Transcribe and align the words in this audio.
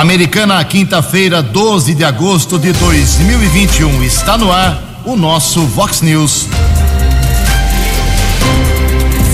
Americana, 0.00 0.64
quinta-feira, 0.64 1.42
12 1.42 1.94
de 1.94 2.02
agosto 2.04 2.58
de 2.58 2.72
2021. 2.72 4.02
Está 4.02 4.38
no 4.38 4.50
ar 4.50 4.82
o 5.04 5.14
nosso 5.14 5.66
Vox 5.66 6.00
News. 6.00 6.48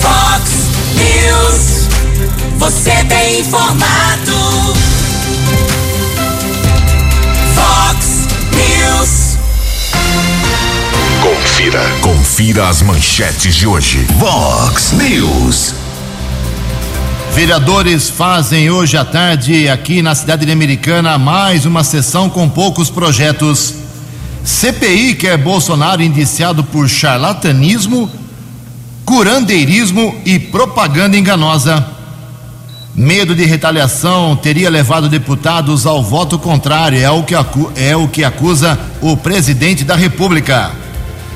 Vox 0.01 0.51
News. 0.93 1.87
Você 2.57 2.91
tem 3.05 3.39
informado. 3.39 4.73
Vox 7.55 8.27
News. 8.51 9.37
Confira. 11.23 11.81
Confira 12.01 12.67
as 12.67 12.81
manchetes 12.81 13.55
de 13.55 13.65
hoje. 13.65 14.05
Vox 14.19 14.91
News. 14.91 15.86
Vereadores 17.37 18.09
fazem 18.09 18.71
hoje 18.71 18.97
à 18.97 19.05
tarde, 19.05 19.69
aqui 19.69 20.01
na 20.01 20.15
cidade 20.15 20.43
de 20.43 20.51
Americana, 20.51 21.19
mais 21.19 21.67
uma 21.67 21.83
sessão 21.83 22.31
com 22.31 22.49
poucos 22.49 22.89
projetos. 22.89 23.75
CPI 24.43 25.13
quer 25.13 25.37
Bolsonaro 25.37 26.01
indiciado 26.01 26.63
por 26.63 26.89
charlatanismo, 26.89 28.09
curandeirismo 29.05 30.15
e 30.25 30.39
propaganda 30.39 31.15
enganosa. 31.15 31.85
Medo 32.95 33.35
de 33.35 33.45
retaliação 33.45 34.35
teria 34.35 34.67
levado 34.67 35.07
deputados 35.07 35.85
ao 35.85 36.01
voto 36.01 36.39
contrário, 36.39 36.99
é 36.99 37.11
o 37.11 37.21
que, 37.21 37.35
é 37.75 37.95
o 37.95 38.07
que 38.07 38.23
acusa 38.23 38.79
o 38.99 39.15
presidente 39.15 39.83
da 39.83 39.95
República. 39.95 40.71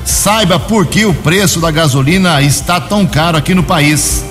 Saiba 0.04 0.58
por 0.58 0.84
que 0.84 1.04
o 1.04 1.14
preço 1.14 1.60
da 1.60 1.70
gasolina 1.70 2.42
está 2.42 2.80
tão 2.80 3.06
caro 3.06 3.38
aqui 3.38 3.54
no 3.54 3.62
país. 3.62 4.24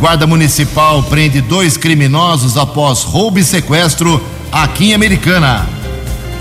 Guarda 0.00 0.26
Municipal 0.26 1.02
prende 1.02 1.42
dois 1.42 1.76
criminosos 1.76 2.56
após 2.56 3.02
roubo 3.02 3.38
e 3.38 3.44
sequestro 3.44 4.24
aqui 4.50 4.92
em 4.92 4.94
Americana. 4.94 5.68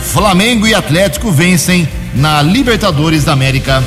Flamengo 0.02 0.66
e 0.66 0.74
Atlético 0.74 1.30
vencem 1.30 1.86
na 2.16 2.42
Libertadores 2.42 3.26
da 3.26 3.34
América. 3.34 3.84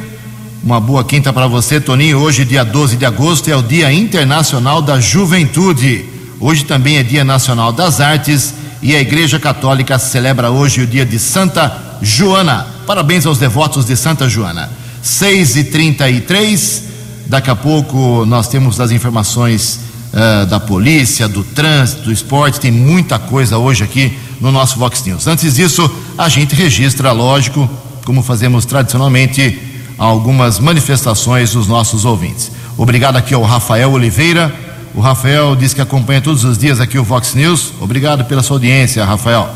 Uma 0.64 0.80
boa 0.80 1.04
quinta 1.04 1.32
para 1.32 1.46
você, 1.46 1.80
Toninho. 1.80 2.18
Hoje, 2.18 2.44
dia 2.44 2.64
12 2.64 2.96
de 2.96 3.04
agosto, 3.04 3.48
é 3.48 3.54
o 3.54 3.62
Dia 3.62 3.92
Internacional 3.92 4.82
da 4.82 4.98
Juventude. 4.98 6.04
Hoje 6.40 6.64
também 6.64 6.96
é 6.96 7.04
Dia 7.04 7.22
Nacional 7.22 7.72
das 7.72 8.00
Artes 8.00 8.52
e 8.82 8.94
a 8.94 9.00
Igreja 9.00 9.38
Católica 9.38 9.98
celebra 9.98 10.50
hoje 10.50 10.82
o 10.82 10.86
dia 10.86 11.04
de 11.04 11.18
Santa 11.18 11.98
Joana. 12.02 12.66
Parabéns 12.86 13.26
aos 13.26 13.38
devotos 13.38 13.84
de 13.84 13.96
Santa 13.96 14.28
Joana. 14.28 14.70
6 15.02 15.56
e 15.56 15.64
33 15.64 16.82
daqui 17.26 17.50
a 17.50 17.56
pouco 17.56 18.24
nós 18.24 18.48
temos 18.48 18.80
as 18.80 18.90
informações 18.90 19.80
uh, 20.12 20.46
da 20.46 20.60
polícia, 20.60 21.28
do 21.28 21.42
trânsito, 21.42 22.02
do 22.02 22.12
esporte, 22.12 22.60
tem 22.60 22.70
muita 22.70 23.18
coisa 23.18 23.58
hoje 23.58 23.84
aqui 23.84 24.16
no 24.40 24.52
nosso 24.52 24.78
Vox 24.78 25.02
News. 25.04 25.26
Antes 25.26 25.54
disso, 25.54 25.90
a 26.16 26.28
gente 26.28 26.54
registra, 26.54 27.12
lógico, 27.12 27.68
como 28.04 28.22
fazemos 28.22 28.64
tradicionalmente, 28.64 29.58
algumas 29.98 30.58
manifestações 30.58 31.52
dos 31.52 31.66
nossos 31.66 32.04
ouvintes. 32.04 32.52
Obrigado 32.76 33.16
aqui 33.16 33.34
ao 33.34 33.42
Rafael 33.42 33.90
Oliveira 33.90 34.65
o 34.96 35.00
Rafael 35.00 35.54
diz 35.54 35.74
que 35.74 35.82
acompanha 35.82 36.22
todos 36.22 36.42
os 36.42 36.56
dias 36.56 36.80
aqui 36.80 36.98
o 36.98 37.04
Vox 37.04 37.34
News. 37.34 37.70
Obrigado 37.82 38.24
pela 38.24 38.42
sua 38.42 38.56
audiência, 38.56 39.04
Rafael. 39.04 39.46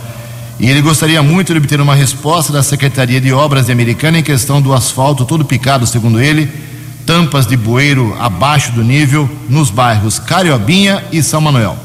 E 0.59 0.69
ele 0.69 0.83
gostaria 0.83 1.23
muito 1.23 1.55
de 1.55 1.59
obter 1.59 1.81
uma 1.81 1.95
resposta 1.95 2.53
da 2.53 2.63
Secretaria 2.63 3.19
de 3.19 3.33
Obras 3.33 3.65
de 3.65 3.73
Americana 3.73 4.19
em 4.19 4.23
questão 4.23 4.61
do 4.61 4.75
asfalto 4.75 5.25
todo 5.25 5.43
picado, 5.43 5.87
segundo 5.87 6.21
ele, 6.21 6.47
tampas 7.07 7.47
de 7.47 7.57
bueiro 7.57 8.15
abaixo 8.21 8.71
do 8.73 8.85
nível 8.85 9.31
nos 9.49 9.71
bairros 9.71 10.19
Cariobinha 10.19 11.03
e 11.11 11.23
São 11.23 11.41
Manuel. 11.41 11.79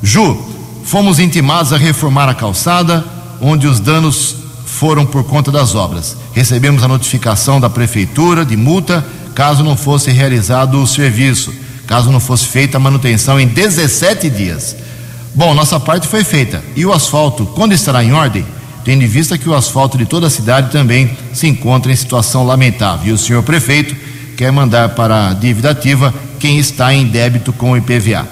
Ju, 0.00 0.40
fomos 0.84 1.18
intimados 1.18 1.72
a 1.72 1.76
reformar 1.76 2.28
a 2.28 2.34
calçada, 2.34 3.04
onde 3.40 3.66
os 3.66 3.80
danos 3.80 4.36
foram 4.64 5.04
por 5.04 5.24
conta 5.24 5.50
das 5.50 5.74
obras. 5.74 6.16
Recebemos 6.32 6.84
a 6.84 6.88
notificação 6.88 7.60
da 7.60 7.68
prefeitura 7.68 8.44
de 8.44 8.56
multa 8.56 9.04
caso 9.34 9.64
não 9.64 9.76
fosse 9.76 10.12
realizado 10.12 10.80
o 10.80 10.86
serviço 10.86 11.52
caso 11.92 12.10
não 12.10 12.20
fosse 12.20 12.46
feita 12.46 12.78
a 12.78 12.80
manutenção 12.80 13.38
em 13.38 13.46
17 13.46 14.30
dias. 14.30 14.74
Bom, 15.34 15.52
nossa 15.52 15.78
parte 15.78 16.08
foi 16.08 16.24
feita. 16.24 16.64
E 16.74 16.86
o 16.86 16.92
asfalto, 16.92 17.44
quando 17.44 17.72
estará 17.72 18.02
em 18.02 18.14
ordem? 18.14 18.46
Tendo 18.82 19.04
em 19.04 19.06
vista 19.06 19.36
que 19.36 19.46
o 19.46 19.54
asfalto 19.54 19.98
de 19.98 20.06
toda 20.06 20.26
a 20.26 20.30
cidade 20.30 20.72
também 20.72 21.10
se 21.34 21.46
encontra 21.46 21.92
em 21.92 21.96
situação 21.96 22.46
lamentável. 22.46 23.08
E 23.08 23.12
o 23.12 23.18
senhor 23.18 23.42
prefeito 23.42 23.94
quer 24.38 24.50
mandar 24.50 24.88
para 24.94 25.28
a 25.28 25.34
dívida 25.34 25.68
ativa 25.68 26.14
quem 26.40 26.58
está 26.58 26.94
em 26.94 27.04
débito 27.04 27.52
com 27.52 27.72
o 27.72 27.76
IPVA. 27.76 28.26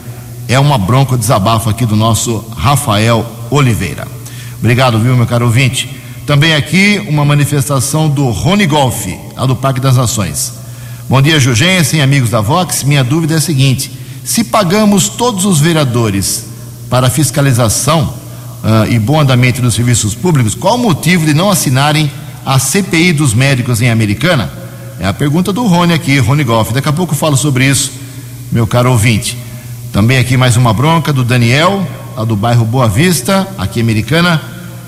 É 0.49 0.59
uma 0.59 0.79
bronca 0.79 1.19
desabafo 1.19 1.69
aqui 1.69 1.85
do 1.85 1.95
nosso 1.95 2.39
Rafael 2.57 3.27
Oliveira. 3.51 4.09
Obrigado, 4.59 4.99
viu, 4.99 5.15
meu 5.15 5.27
caro 5.27 5.45
ouvinte? 5.45 6.01
Também 6.27 6.55
aqui 6.55 7.05
uma 7.07 7.27
manifestação 7.27 8.09
do 8.09 8.31
Rony 8.31 8.65
Golf, 8.65 9.05
lá 9.37 9.45
do 9.45 9.55
Parque 9.55 9.81
das 9.81 9.99
Nações. 9.99 10.60
Bom 11.11 11.21
dia, 11.21 11.41
Jugensen, 11.41 12.01
amigos 12.03 12.31
da 12.31 12.41
Vox. 12.41 12.85
Minha 12.85 13.03
dúvida 13.03 13.35
é 13.35 13.39
a 13.39 13.41
seguinte: 13.41 13.91
se 14.23 14.45
pagamos 14.45 15.09
todos 15.09 15.45
os 15.45 15.59
vereadores 15.59 16.47
para 16.89 17.11
fiscalização 17.11 18.15
uh, 18.63 18.89
e 18.89 18.97
bom 18.97 19.19
andamento 19.19 19.61
dos 19.61 19.75
serviços 19.75 20.15
públicos, 20.15 20.55
qual 20.55 20.77
o 20.77 20.79
motivo 20.79 21.27
de 21.27 21.35
não 21.35 21.51
assinarem 21.51 22.09
a 22.47 22.61
CPI 22.61 23.13
dos 23.13 23.35
médicos 23.35 23.83
em 23.83 23.91
Americana? 23.91 24.53
É 25.01 25.07
a 25.09 25.13
pergunta 25.13 25.53
do 25.53 25.67
Rony 25.67 25.95
aqui, 25.95 26.17
Rony 26.21 26.45
Goff. 26.45 26.73
Daqui 26.73 26.89
a 26.89 26.93
pouco 26.93 27.13
eu 27.13 27.19
falo 27.19 27.37
sobre 27.37 27.67
isso, 27.67 27.91
meu 28.53 28.65
caro 28.65 28.93
ouvinte. 28.93 29.37
Também 29.93 30.17
aqui 30.17 30.37
mais 30.37 30.57
uma 30.57 30.73
bronca 30.73 31.13
do 31.13 31.25
Daniel, 31.25 31.85
lá 32.17 32.23
do 32.23 32.37
bairro 32.37 32.65
Boa 32.65 32.89
Vista, 32.89 33.49
aqui 33.59 33.81
Americana. 33.81 34.41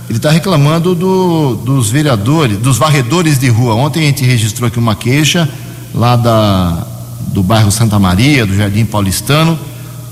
Ele 0.08 0.18
está 0.18 0.30
reclamando 0.30 0.94
do, 0.94 1.56
dos 1.56 1.90
vereadores, 1.90 2.58
dos 2.58 2.78
varredores 2.78 3.40
de 3.40 3.48
rua. 3.48 3.74
Ontem 3.74 4.04
a 4.04 4.06
gente 4.06 4.24
registrou 4.24 4.68
aqui 4.68 4.78
uma 4.78 4.94
queixa 4.94 5.48
lá 5.94 6.16
da, 6.16 6.86
do 7.28 7.42
bairro 7.42 7.70
Santa 7.70 7.98
Maria, 7.98 8.46
do 8.46 8.54
Jardim 8.54 8.84
Paulistano, 8.84 9.58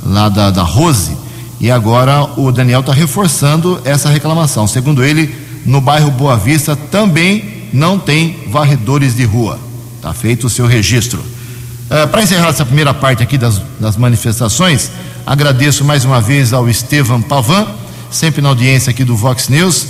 lá 0.04 0.28
da, 0.28 0.50
da 0.50 0.62
Rose, 0.62 1.16
e 1.60 1.70
agora 1.70 2.24
o 2.36 2.50
Daniel 2.50 2.80
está 2.80 2.92
reforçando 2.92 3.80
essa 3.84 4.08
reclamação. 4.08 4.66
Segundo 4.66 5.04
ele, 5.04 5.34
no 5.66 5.80
bairro 5.80 6.10
Boa 6.10 6.36
Vista 6.36 6.74
também 6.74 7.68
não 7.72 7.98
tem 7.98 8.44
varredores 8.48 9.14
de 9.14 9.24
rua. 9.24 9.58
Está 9.96 10.14
feito 10.14 10.46
o 10.46 10.50
seu 10.50 10.66
registro. 10.66 11.18
Uh, 11.18 12.08
Para 12.08 12.22
encerrar 12.22 12.48
essa 12.48 12.64
primeira 12.64 12.94
parte 12.94 13.22
aqui 13.22 13.36
das, 13.36 13.60
das 13.78 13.96
manifestações, 13.96 14.90
agradeço 15.26 15.84
mais 15.84 16.04
uma 16.04 16.20
vez 16.20 16.52
ao 16.54 16.68
Estevam 16.68 17.20
Pavan, 17.20 17.66
sempre 18.10 18.40
na 18.40 18.48
audiência 18.48 18.90
aqui 18.90 19.04
do 19.04 19.14
Vox 19.14 19.48
News. 19.48 19.82
Uh, 19.82 19.88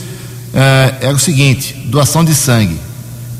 é 1.03 1.13
o 1.13 1.19
seguinte: 1.19 1.75
doação 1.87 2.25
de 2.25 2.35
sangue 2.35 2.90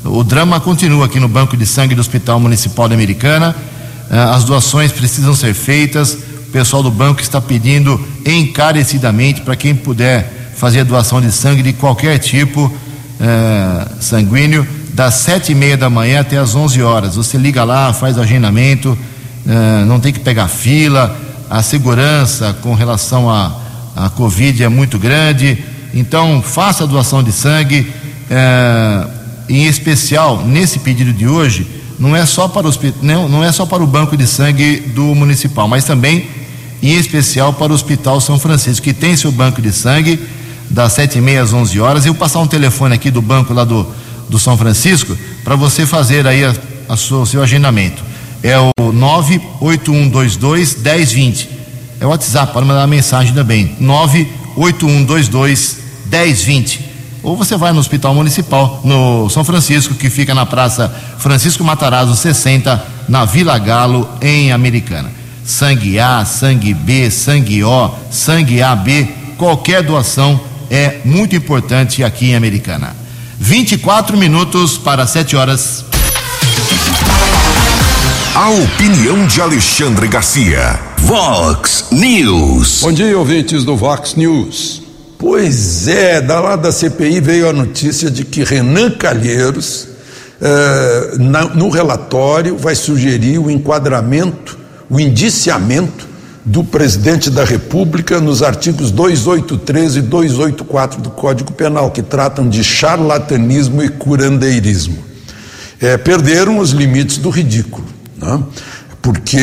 o 0.03 0.23
drama 0.23 0.59
continua 0.59 1.05
aqui 1.05 1.19
no 1.19 1.27
Banco 1.27 1.55
de 1.55 1.65
Sangue 1.65 1.93
do 1.93 2.01
Hospital 2.01 2.39
Municipal 2.39 2.89
da 2.89 2.95
Americana. 2.95 3.55
Eh, 4.09 4.17
as 4.17 4.43
doações 4.43 4.91
precisam 4.91 5.35
ser 5.35 5.53
feitas. 5.53 6.13
O 6.13 6.51
pessoal 6.51 6.81
do 6.81 6.89
banco 6.89 7.21
está 7.21 7.39
pedindo 7.39 8.03
encarecidamente 8.25 9.41
para 9.41 9.55
quem 9.55 9.75
puder 9.75 10.53
fazer 10.55 10.83
doação 10.85 11.21
de 11.21 11.31
sangue 11.31 11.61
de 11.61 11.73
qualquer 11.73 12.17
tipo 12.17 12.73
eh, 13.19 13.87
sanguíneo, 13.99 14.67
das 14.91 15.13
sete 15.13 15.51
e 15.51 15.55
meia 15.55 15.77
da 15.77 15.89
manhã 15.89 16.21
até 16.21 16.37
as 16.37 16.55
11 16.55 16.81
horas. 16.81 17.15
Você 17.15 17.37
liga 17.37 17.63
lá, 17.63 17.93
faz 17.93 18.17
agendamento, 18.17 18.97
eh, 19.47 19.85
não 19.85 19.99
tem 19.99 20.11
que 20.11 20.19
pegar 20.19 20.47
fila. 20.47 21.15
A 21.47 21.61
segurança 21.61 22.55
com 22.61 22.73
relação 22.73 23.29
à 23.29 23.55
a, 23.95 24.07
a 24.07 24.09
Covid 24.09 24.63
é 24.63 24.67
muito 24.67 24.97
grande. 24.97 25.63
Então, 25.93 26.41
faça 26.41 26.85
a 26.85 26.87
doação 26.87 27.21
de 27.21 27.31
sangue. 27.31 27.93
Em 29.49 29.65
especial, 29.65 30.43
nesse 30.45 30.79
pedido 30.79 31.11
de 31.13 31.27
hoje, 31.27 31.67
não 31.99 32.15
é 32.15 32.25
só 32.25 32.47
para 32.47 32.65
o, 32.65 32.69
hospi- 32.69 32.93
não, 33.01 33.27
não 33.29 33.43
é 33.43 33.51
só 33.51 33.65
para 33.65 33.83
o 33.83 33.87
banco 33.87 34.15
de 34.17 34.25
sangue 34.25 34.77
do 34.95 35.03
municipal, 35.15 35.67
mas 35.67 35.83
também, 35.83 36.25
em 36.81 36.93
especial, 36.95 37.53
para 37.53 37.71
o 37.71 37.75
Hospital 37.75 38.19
São 38.21 38.39
Francisco, 38.39 38.83
que 38.83 38.93
tem 38.93 39.15
seu 39.15 39.31
banco 39.31 39.61
de 39.61 39.71
sangue 39.71 40.19
das 40.69 40.93
sete 40.93 41.17
e 41.17 41.21
meia 41.21 41.41
às 41.43 41.53
11 41.53 41.79
horas. 41.79 42.05
Eu 42.05 42.13
vou 42.13 42.19
passar 42.19 42.39
um 42.39 42.47
telefone 42.47 42.95
aqui 42.95 43.11
do 43.11 43.21
banco 43.21 43.53
lá 43.53 43.63
do, 43.63 43.85
do 44.29 44.39
São 44.39 44.57
Francisco 44.57 45.15
para 45.43 45.55
você 45.55 45.85
fazer 45.85 46.25
aí 46.25 46.43
a, 46.45 46.55
a 46.89 46.95
sua- 46.97 47.19
o 47.21 47.25
seu 47.25 47.43
agendamento. 47.43 48.01
É 48.41 48.57
o 48.57 48.71
98122 48.91 50.75
1020. 50.81 51.49
É 51.99 52.05
o 52.05 52.09
WhatsApp 52.09 52.51
para 52.51 52.65
mandar 52.65 52.87
mensagem 52.87 53.33
também. 53.33 53.75
98122 53.79 55.77
1020. 56.09 56.90
Ou 57.23 57.37
você 57.37 57.55
vai 57.55 57.71
no 57.71 57.79
Hospital 57.79 58.15
Municipal, 58.15 58.81
no 58.83 59.29
São 59.29 59.43
Francisco, 59.43 59.93
que 59.93 60.09
fica 60.09 60.33
na 60.33 60.45
Praça 60.45 60.93
Francisco 61.19 61.63
Matarazzo 61.63 62.15
60, 62.15 62.83
na 63.07 63.25
Vila 63.25 63.57
Galo, 63.59 64.09
em 64.21 64.51
Americana. 64.51 65.11
Sangue 65.45 65.99
A, 65.99 66.25
sangue 66.25 66.73
B, 66.73 67.11
sangue 67.11 67.63
O, 67.63 67.91
sangue 68.09 68.61
AB, 68.61 69.07
qualquer 69.37 69.83
doação 69.83 70.39
é 70.69 71.01
muito 71.05 71.35
importante 71.35 72.03
aqui 72.03 72.31
em 72.31 72.35
Americana. 72.35 72.95
24 73.39 74.17
minutos 74.17 74.77
para 74.77 75.05
7 75.05 75.35
horas. 75.35 75.85
A 78.33 78.49
opinião 78.49 79.27
de 79.27 79.41
Alexandre 79.41 80.07
Garcia. 80.07 80.79
Vox 80.99 81.85
News. 81.91 82.79
Bom 82.81 82.93
dia, 82.93 83.17
ouvintes 83.17 83.63
do 83.63 83.75
Vox 83.75 84.15
News. 84.15 84.80
Pois 85.21 85.87
é, 85.87 86.19
da 86.19 86.39
lá 86.39 86.55
da 86.55 86.71
CPI 86.71 87.19
veio 87.21 87.47
a 87.47 87.53
notícia 87.53 88.09
de 88.09 88.25
que 88.25 88.43
Renan 88.43 88.89
Calheiros, 88.89 89.87
eh, 90.41 91.11
na- 91.19 91.45
no 91.45 91.69
relatório, 91.69 92.57
vai 92.57 92.73
sugerir 92.73 93.37
o 93.37 93.47
enquadramento, 93.51 94.57
o 94.89 94.99
indiciamento 94.99 96.07
do 96.43 96.63
presidente 96.63 97.29
da 97.29 97.45
República 97.45 98.19
nos 98.19 98.41
artigos 98.41 98.89
283 98.89 99.97
e 99.97 100.01
284 100.01 100.99
do 100.99 101.11
Código 101.11 101.51
Penal, 101.53 101.91
que 101.91 102.01
tratam 102.01 102.49
de 102.49 102.63
charlatanismo 102.63 103.83
e 103.83 103.89
curandeirismo. 103.89 104.97
É, 105.79 105.97
perderam 105.97 106.57
os 106.57 106.71
limites 106.71 107.17
do 107.19 107.29
ridículo, 107.29 107.85
né? 108.17 108.41
porque 109.03 109.37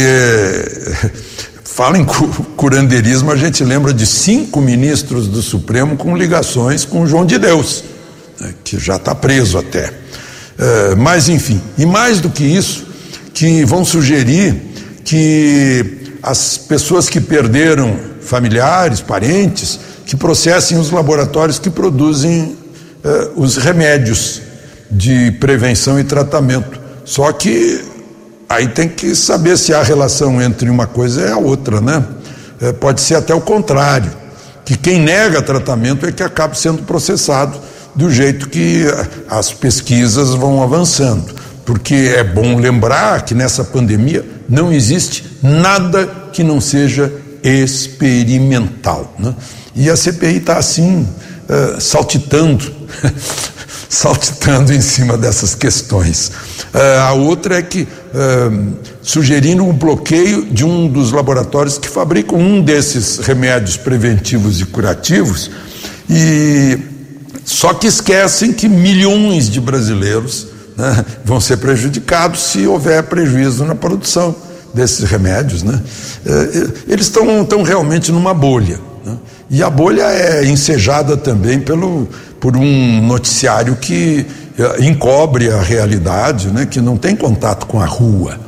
fala 1.78 1.96
em 1.96 2.04
cu- 2.04 2.26
curandeirismo, 2.56 3.30
a 3.30 3.36
gente 3.36 3.62
lembra 3.62 3.94
de 3.94 4.04
cinco 4.04 4.60
ministros 4.60 5.28
do 5.28 5.40
Supremo 5.40 5.96
com 5.96 6.16
ligações 6.16 6.84
com 6.84 7.06
João 7.06 7.24
de 7.24 7.38
Deus, 7.38 7.84
né? 8.40 8.52
que 8.64 8.80
já 8.80 8.96
está 8.96 9.14
preso 9.14 9.56
até. 9.56 9.92
É, 10.58 10.96
mas, 10.96 11.28
enfim, 11.28 11.60
e 11.78 11.86
mais 11.86 12.20
do 12.20 12.30
que 12.30 12.42
isso, 12.42 12.84
que 13.32 13.64
vão 13.64 13.84
sugerir 13.84 14.60
que 15.04 16.16
as 16.20 16.58
pessoas 16.58 17.08
que 17.08 17.20
perderam 17.20 17.96
familiares, 18.22 19.00
parentes, 19.00 19.78
que 20.04 20.16
processem 20.16 20.76
os 20.78 20.90
laboratórios 20.90 21.60
que 21.60 21.70
produzem 21.70 22.56
eh, 23.04 23.28
os 23.36 23.56
remédios 23.56 24.42
de 24.90 25.30
prevenção 25.38 26.00
e 26.00 26.02
tratamento. 26.02 26.80
Só 27.04 27.30
que 27.32 27.80
aí 28.48 28.68
tem 28.68 28.88
que 28.88 29.14
saber 29.14 29.58
se 29.58 29.74
há 29.74 29.82
relação 29.82 30.40
entre 30.40 30.70
uma 30.70 30.86
coisa 30.86 31.20
e 31.22 31.30
a 31.30 31.36
outra, 31.36 31.80
né? 31.80 32.04
Eh, 32.60 32.72
pode 32.72 33.00
ser 33.00 33.16
até 33.16 33.34
o 33.34 33.40
contrário, 33.40 34.10
que 34.64 34.76
quem 34.76 35.00
nega 35.00 35.42
tratamento 35.42 36.06
é 36.06 36.12
que 36.12 36.22
acaba 36.22 36.54
sendo 36.54 36.82
processado 36.82 37.58
do 37.94 38.10
jeito 38.10 38.48
que 38.48 38.86
eh, 38.86 39.06
as 39.28 39.52
pesquisas 39.52 40.30
vão 40.34 40.62
avançando. 40.62 41.34
Porque 41.64 42.14
é 42.16 42.24
bom 42.24 42.58
lembrar 42.58 43.22
que 43.22 43.34
nessa 43.34 43.62
pandemia 43.62 44.24
não 44.48 44.72
existe 44.72 45.38
nada 45.42 46.06
que 46.32 46.42
não 46.42 46.60
seja 46.60 47.12
experimental. 47.42 49.14
Né? 49.18 49.34
E 49.74 49.90
a 49.90 49.96
CPI 49.96 50.38
está 50.38 50.56
assim, 50.56 51.06
eh, 51.48 51.76
saltitando, 51.78 52.72
saltitando 53.88 54.72
em 54.72 54.80
cima 54.80 55.16
dessas 55.16 55.54
questões. 55.54 56.30
Eh, 56.74 56.98
a 56.98 57.12
outra 57.12 57.58
é 57.58 57.62
que 57.62 57.88
eh, 58.14 58.50
sugerindo 59.02 59.64
um 59.64 59.72
bloqueio 59.72 60.44
de 60.44 60.64
um 60.64 60.88
dos 60.88 61.10
laboratórios 61.12 61.78
que 61.78 61.88
fabricam 61.88 62.38
um 62.38 62.60
desses 62.60 63.18
remédios 63.18 63.76
preventivos 63.76 64.60
e 64.60 64.66
curativos, 64.66 65.50
e 66.08 66.78
só 67.44 67.72
que 67.72 67.86
esquecem 67.86 68.52
que 68.52 68.68
milhões 68.68 69.48
de 69.48 69.60
brasileiros 69.60 70.48
né, 70.76 71.04
vão 71.24 71.40
ser 71.40 71.56
prejudicados 71.56 72.40
se 72.40 72.66
houver 72.66 73.02
prejuízo 73.04 73.64
na 73.64 73.74
produção 73.74 74.36
desses 74.74 75.04
remédios. 75.04 75.62
Né? 75.62 75.80
Eh, 76.26 76.68
Eles 76.88 77.06
estão 77.06 77.62
realmente 77.62 78.12
numa 78.12 78.34
bolha. 78.34 78.78
né? 79.04 79.16
E 79.50 79.62
a 79.62 79.70
bolha 79.70 80.02
é 80.02 80.44
ensejada 80.46 81.16
também 81.16 81.58
pelo, 81.60 82.08
por 82.38 82.56
um 82.56 83.00
noticiário 83.06 83.76
que 83.76 84.26
eh, 84.58 84.84
encobre 84.84 85.50
a 85.50 85.60
realidade, 85.62 86.48
né? 86.48 86.66
que 86.66 86.80
não 86.80 86.96
tem 86.96 87.16
contato 87.16 87.66
com 87.66 87.80
a 87.80 87.86
rua. 87.86 88.38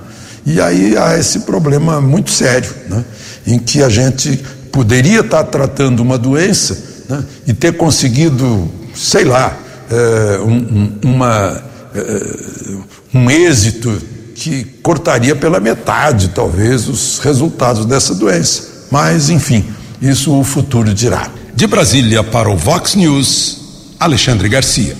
E 0.44 0.60
aí 0.60 0.96
há 0.96 1.16
esse 1.18 1.40
problema 1.40 2.00
muito 2.00 2.30
sério, 2.30 2.70
né? 2.88 3.04
em 3.46 3.58
que 3.58 3.82
a 3.82 3.88
gente 3.88 4.36
poderia 4.70 5.20
estar 5.20 5.44
tratando 5.44 6.00
uma 6.00 6.18
doença 6.18 6.76
né? 7.08 7.24
e 7.46 7.54
ter 7.54 7.76
conseguido, 7.76 8.70
sei 8.94 9.24
lá, 9.24 9.56
eh, 9.90 10.38
um, 10.42 10.52
um- 10.54 10.98
uma, 11.14 11.62
eh, 11.94 12.76
um 13.14 13.30
êxito 13.30 13.90
que 14.34 14.64
cortaria 14.82 15.34
pela 15.34 15.60
metade, 15.60 16.28
talvez, 16.34 16.88
os 16.88 17.18
resultados 17.20 17.84
dessa 17.86 18.14
doença. 18.14 18.64
Mas, 18.90 19.28
enfim, 19.30 19.64
isso 20.00 20.32
o 20.32 20.42
futuro 20.42 20.94
dirá. 20.94 21.30
De 21.54 21.66
Brasília 21.66 22.22
para 22.24 22.48
o 22.48 22.56
Vox 22.56 22.94
News, 22.94 23.58
Alexandre 23.98 24.48
Garcia. 24.48 24.96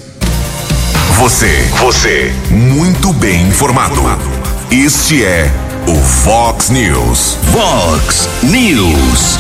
Você, 1.17 1.69
você, 1.79 2.33
muito 2.51 3.13
bem 3.15 3.47
informado. 3.49 4.01
Este 4.71 5.25
é 5.25 5.51
o 5.87 5.95
Vox 5.95 6.69
News. 6.69 7.39
Vox 7.51 8.29
News. 8.43 9.39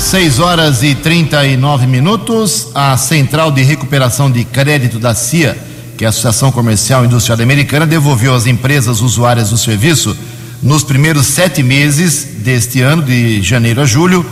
6 0.00 0.38
horas 0.38 0.82
e 0.82 0.94
39 0.94 1.86
minutos. 1.86 2.68
A 2.74 2.96
Central 2.96 3.52
de 3.52 3.62
Recuperação 3.62 4.30
de 4.30 4.44
Crédito 4.44 4.98
da 4.98 5.14
CIA, 5.14 5.56
que 5.98 6.04
é 6.04 6.06
a 6.06 6.10
Associação 6.10 6.50
Comercial 6.50 7.04
e 7.04 7.06
Industrial 7.06 7.40
Americana, 7.40 7.86
devolveu 7.86 8.34
às 8.34 8.46
empresas 8.46 9.00
usuárias 9.00 9.50
do 9.50 9.58
serviço, 9.58 10.16
nos 10.62 10.82
primeiros 10.82 11.26
sete 11.26 11.62
meses 11.62 12.26
deste 12.38 12.80
ano, 12.80 13.02
de 13.02 13.42
janeiro 13.42 13.82
a 13.82 13.86
julho, 13.86 14.24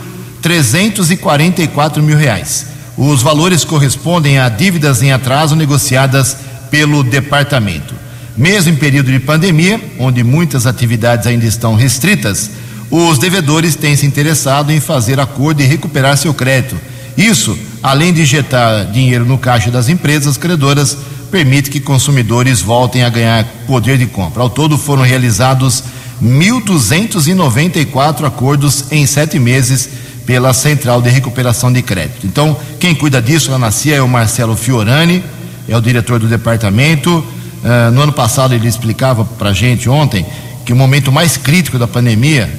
344 0.43 2.03
mil 2.03 2.17
reais. 2.17 2.67
Os 2.97 3.21
valores 3.23 3.63
correspondem 3.63 4.37
a 4.37 4.49
dívidas 4.49 5.01
em 5.01 5.13
atraso 5.13 5.55
negociadas 5.55 6.35
pelo 6.69 7.01
departamento. 7.01 7.95
Mesmo 8.35 8.73
em 8.73 8.75
período 8.75 9.09
de 9.11 9.21
pandemia, 9.21 9.79
onde 9.97 10.21
muitas 10.23 10.67
atividades 10.67 11.25
ainda 11.25 11.45
estão 11.45 11.75
restritas, 11.75 12.51
os 12.91 13.17
devedores 13.17 13.75
têm 13.75 13.95
se 13.95 14.05
interessado 14.05 14.69
em 14.71 14.81
fazer 14.81 15.19
acordo 15.19 15.61
e 15.61 15.65
recuperar 15.65 16.17
seu 16.17 16.33
crédito. 16.33 16.75
Isso, 17.17 17.57
além 17.81 18.11
de 18.11 18.23
injetar 18.23 18.91
dinheiro 18.91 19.23
no 19.25 19.37
caixa 19.37 19.71
das 19.71 19.87
empresas 19.87 20.35
credoras, 20.35 20.97
permite 21.31 21.69
que 21.69 21.79
consumidores 21.79 22.59
voltem 22.61 23.03
a 23.03 23.09
ganhar 23.09 23.45
poder 23.65 23.97
de 23.97 24.07
compra. 24.07 24.43
Ao 24.43 24.49
todo 24.49 24.77
foram 24.77 25.03
realizados 25.03 25.81
1.294 26.21 28.25
acordos 28.25 28.91
em 28.91 29.05
sete 29.05 29.39
meses 29.39 30.03
pela 30.25 30.53
Central 30.53 31.01
de 31.01 31.09
Recuperação 31.09 31.71
de 31.71 31.81
Crédito. 31.81 32.25
Então, 32.25 32.55
quem 32.79 32.95
cuida 32.95 33.21
disso 33.21 33.57
na 33.57 33.71
CIA 33.71 33.97
é 33.97 34.01
o 34.01 34.07
Marcelo 34.07 34.55
Fiorani, 34.55 35.23
é 35.67 35.75
o 35.75 35.81
diretor 35.81 36.19
do 36.19 36.27
departamento. 36.27 37.23
Ah, 37.63 37.91
no 37.91 38.01
ano 38.01 38.13
passado 38.13 38.53
ele 38.53 38.67
explicava 38.67 39.23
para 39.25 39.49
a 39.49 39.53
gente 39.53 39.89
ontem 39.89 40.25
que 40.65 40.73
o 40.73 40.75
momento 40.75 41.11
mais 41.11 41.37
crítico 41.37 41.77
da 41.77 41.87
pandemia, 41.87 42.49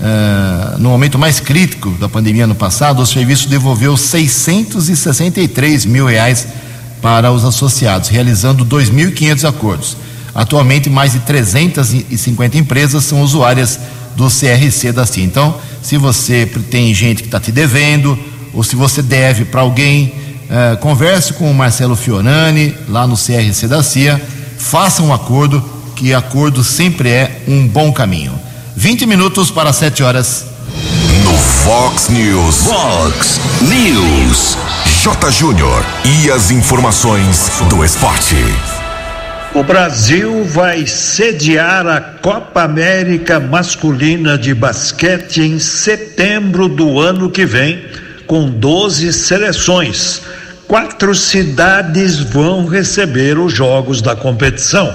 ah, 0.00 0.76
no 0.78 0.90
momento 0.90 1.18
mais 1.18 1.40
crítico 1.40 1.90
da 1.92 2.08
pandemia 2.08 2.46
no 2.46 2.54
passado, 2.54 3.00
o 3.00 3.06
serviço 3.06 3.48
devolveu 3.48 3.96
663 3.96 5.86
mil 5.86 6.06
reais 6.06 6.46
para 7.00 7.30
os 7.30 7.44
associados, 7.44 8.08
realizando 8.08 8.64
2.500 8.64 9.48
acordos. 9.48 9.96
Atualmente, 10.34 10.90
mais 10.90 11.12
de 11.12 11.20
350 11.20 12.58
empresas 12.58 13.04
são 13.04 13.22
usuárias 13.22 13.78
do 14.16 14.26
CRC 14.28 14.92
da 14.92 15.06
CIA. 15.06 15.24
Então, 15.24 15.56
se 15.84 15.98
você 15.98 16.46
tem 16.70 16.94
gente 16.94 17.22
que 17.22 17.28
está 17.28 17.38
te 17.38 17.52
devendo, 17.52 18.18
ou 18.54 18.64
se 18.64 18.74
você 18.74 19.02
deve 19.02 19.44
para 19.44 19.60
alguém, 19.60 20.14
eh, 20.48 20.78
converse 20.80 21.34
com 21.34 21.50
o 21.50 21.54
Marcelo 21.54 21.94
Fiorani, 21.94 22.74
lá 22.88 23.06
no 23.06 23.16
CRC 23.16 23.68
da 23.68 23.82
CIA, 23.82 24.18
faça 24.56 25.02
um 25.02 25.12
acordo, 25.12 25.62
que 25.94 26.14
acordo 26.14 26.64
sempre 26.64 27.10
é 27.10 27.42
um 27.46 27.68
bom 27.68 27.92
caminho. 27.92 28.32
20 28.74 29.04
minutos 29.04 29.50
para 29.50 29.74
7 29.74 30.02
horas. 30.02 30.46
No 31.22 31.36
Fox 31.36 32.08
News. 32.08 32.56
Fox 32.64 33.40
News. 33.60 34.56
J. 35.02 35.30
Júnior. 35.30 35.84
E 36.02 36.30
as 36.30 36.50
informações 36.50 37.50
do 37.68 37.84
esporte. 37.84 38.36
O 39.54 39.62
Brasil 39.62 40.42
vai 40.42 40.84
sediar 40.84 41.86
a 41.86 42.00
Copa 42.00 42.62
América 42.62 43.38
Masculina 43.38 44.36
de 44.36 44.52
Basquete 44.52 45.42
em 45.42 45.60
setembro 45.60 46.68
do 46.68 46.98
ano 46.98 47.30
que 47.30 47.46
vem, 47.46 47.84
com 48.26 48.50
12 48.50 49.12
seleções. 49.12 50.22
Quatro 50.66 51.14
cidades 51.14 52.18
vão 52.18 52.66
receber 52.66 53.38
os 53.38 53.52
jogos 53.52 54.02
da 54.02 54.16
competição. 54.16 54.92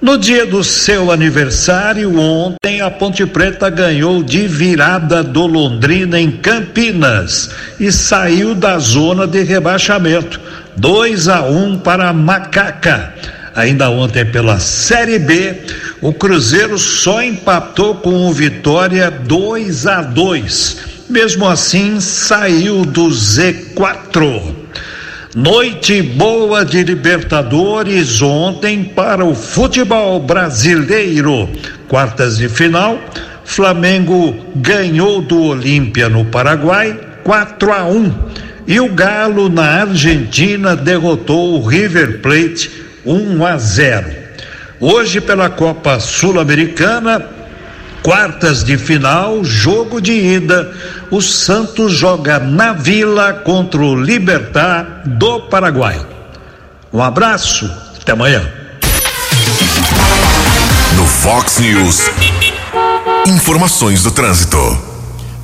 No 0.00 0.16
dia 0.16 0.46
do 0.46 0.62
seu 0.62 1.10
aniversário, 1.10 2.20
ontem, 2.20 2.80
a 2.80 2.88
Ponte 2.88 3.26
Preta 3.26 3.68
ganhou 3.68 4.22
de 4.22 4.46
virada 4.46 5.24
do 5.24 5.44
Londrina 5.48 6.20
em 6.20 6.30
Campinas 6.30 7.50
e 7.80 7.90
saiu 7.90 8.54
da 8.54 8.78
zona 8.78 9.26
de 9.26 9.42
rebaixamento. 9.42 10.40
2 10.76 11.26
a 11.26 11.42
1 11.42 11.64
um 11.64 11.78
para 11.78 12.12
Macaca. 12.12 13.39
Ainda 13.60 13.90
ontem, 13.90 14.24
pela 14.24 14.58
Série 14.58 15.18
B, 15.18 15.54
o 16.00 16.14
Cruzeiro 16.14 16.78
só 16.78 17.22
empatou 17.22 17.94
com 17.96 18.26
o 18.26 18.32
Vitória 18.32 19.10
2 19.10 19.86
a 19.86 20.00
2. 20.00 20.76
Mesmo 21.10 21.46
assim, 21.46 22.00
saiu 22.00 22.86
do 22.86 23.08
Z4. 23.08 24.54
Noite 25.36 26.00
boa 26.00 26.64
de 26.64 26.82
Libertadores 26.82 28.22
ontem 28.22 28.82
para 28.82 29.26
o 29.26 29.34
futebol 29.34 30.18
brasileiro. 30.20 31.46
Quartas 31.86 32.38
de 32.38 32.48
final, 32.48 32.98
Flamengo 33.44 34.34
ganhou 34.56 35.20
do 35.20 35.38
Olímpia 35.38 36.08
no 36.08 36.24
Paraguai 36.24 36.98
4 37.22 37.72
a 37.74 37.84
1 37.84 38.14
e 38.66 38.80
o 38.80 38.88
Galo 38.88 39.50
na 39.50 39.82
Argentina 39.82 40.74
derrotou 40.74 41.60
o 41.60 41.66
River 41.66 42.22
Plate 42.22 42.88
1 43.10 43.44
a 43.44 43.58
0. 43.58 44.12
Hoje 44.78 45.20
pela 45.20 45.50
Copa 45.50 45.98
Sul-Americana, 45.98 47.20
quartas 48.02 48.62
de 48.62 48.78
final, 48.78 49.44
jogo 49.44 50.00
de 50.00 50.12
ida, 50.12 50.72
o 51.10 51.20
Santos 51.20 51.92
joga 51.92 52.38
na 52.38 52.72
Vila 52.72 53.32
contra 53.32 53.80
o 53.82 54.00
Libertar 54.00 55.02
do 55.04 55.40
Paraguai. 55.40 56.00
Um 56.92 57.02
abraço, 57.02 57.68
até 58.00 58.12
amanhã. 58.12 58.48
No 60.96 61.04
Fox 61.04 61.58
News. 61.58 62.10
Informações 63.26 64.04
do 64.04 64.12
trânsito. 64.12 64.56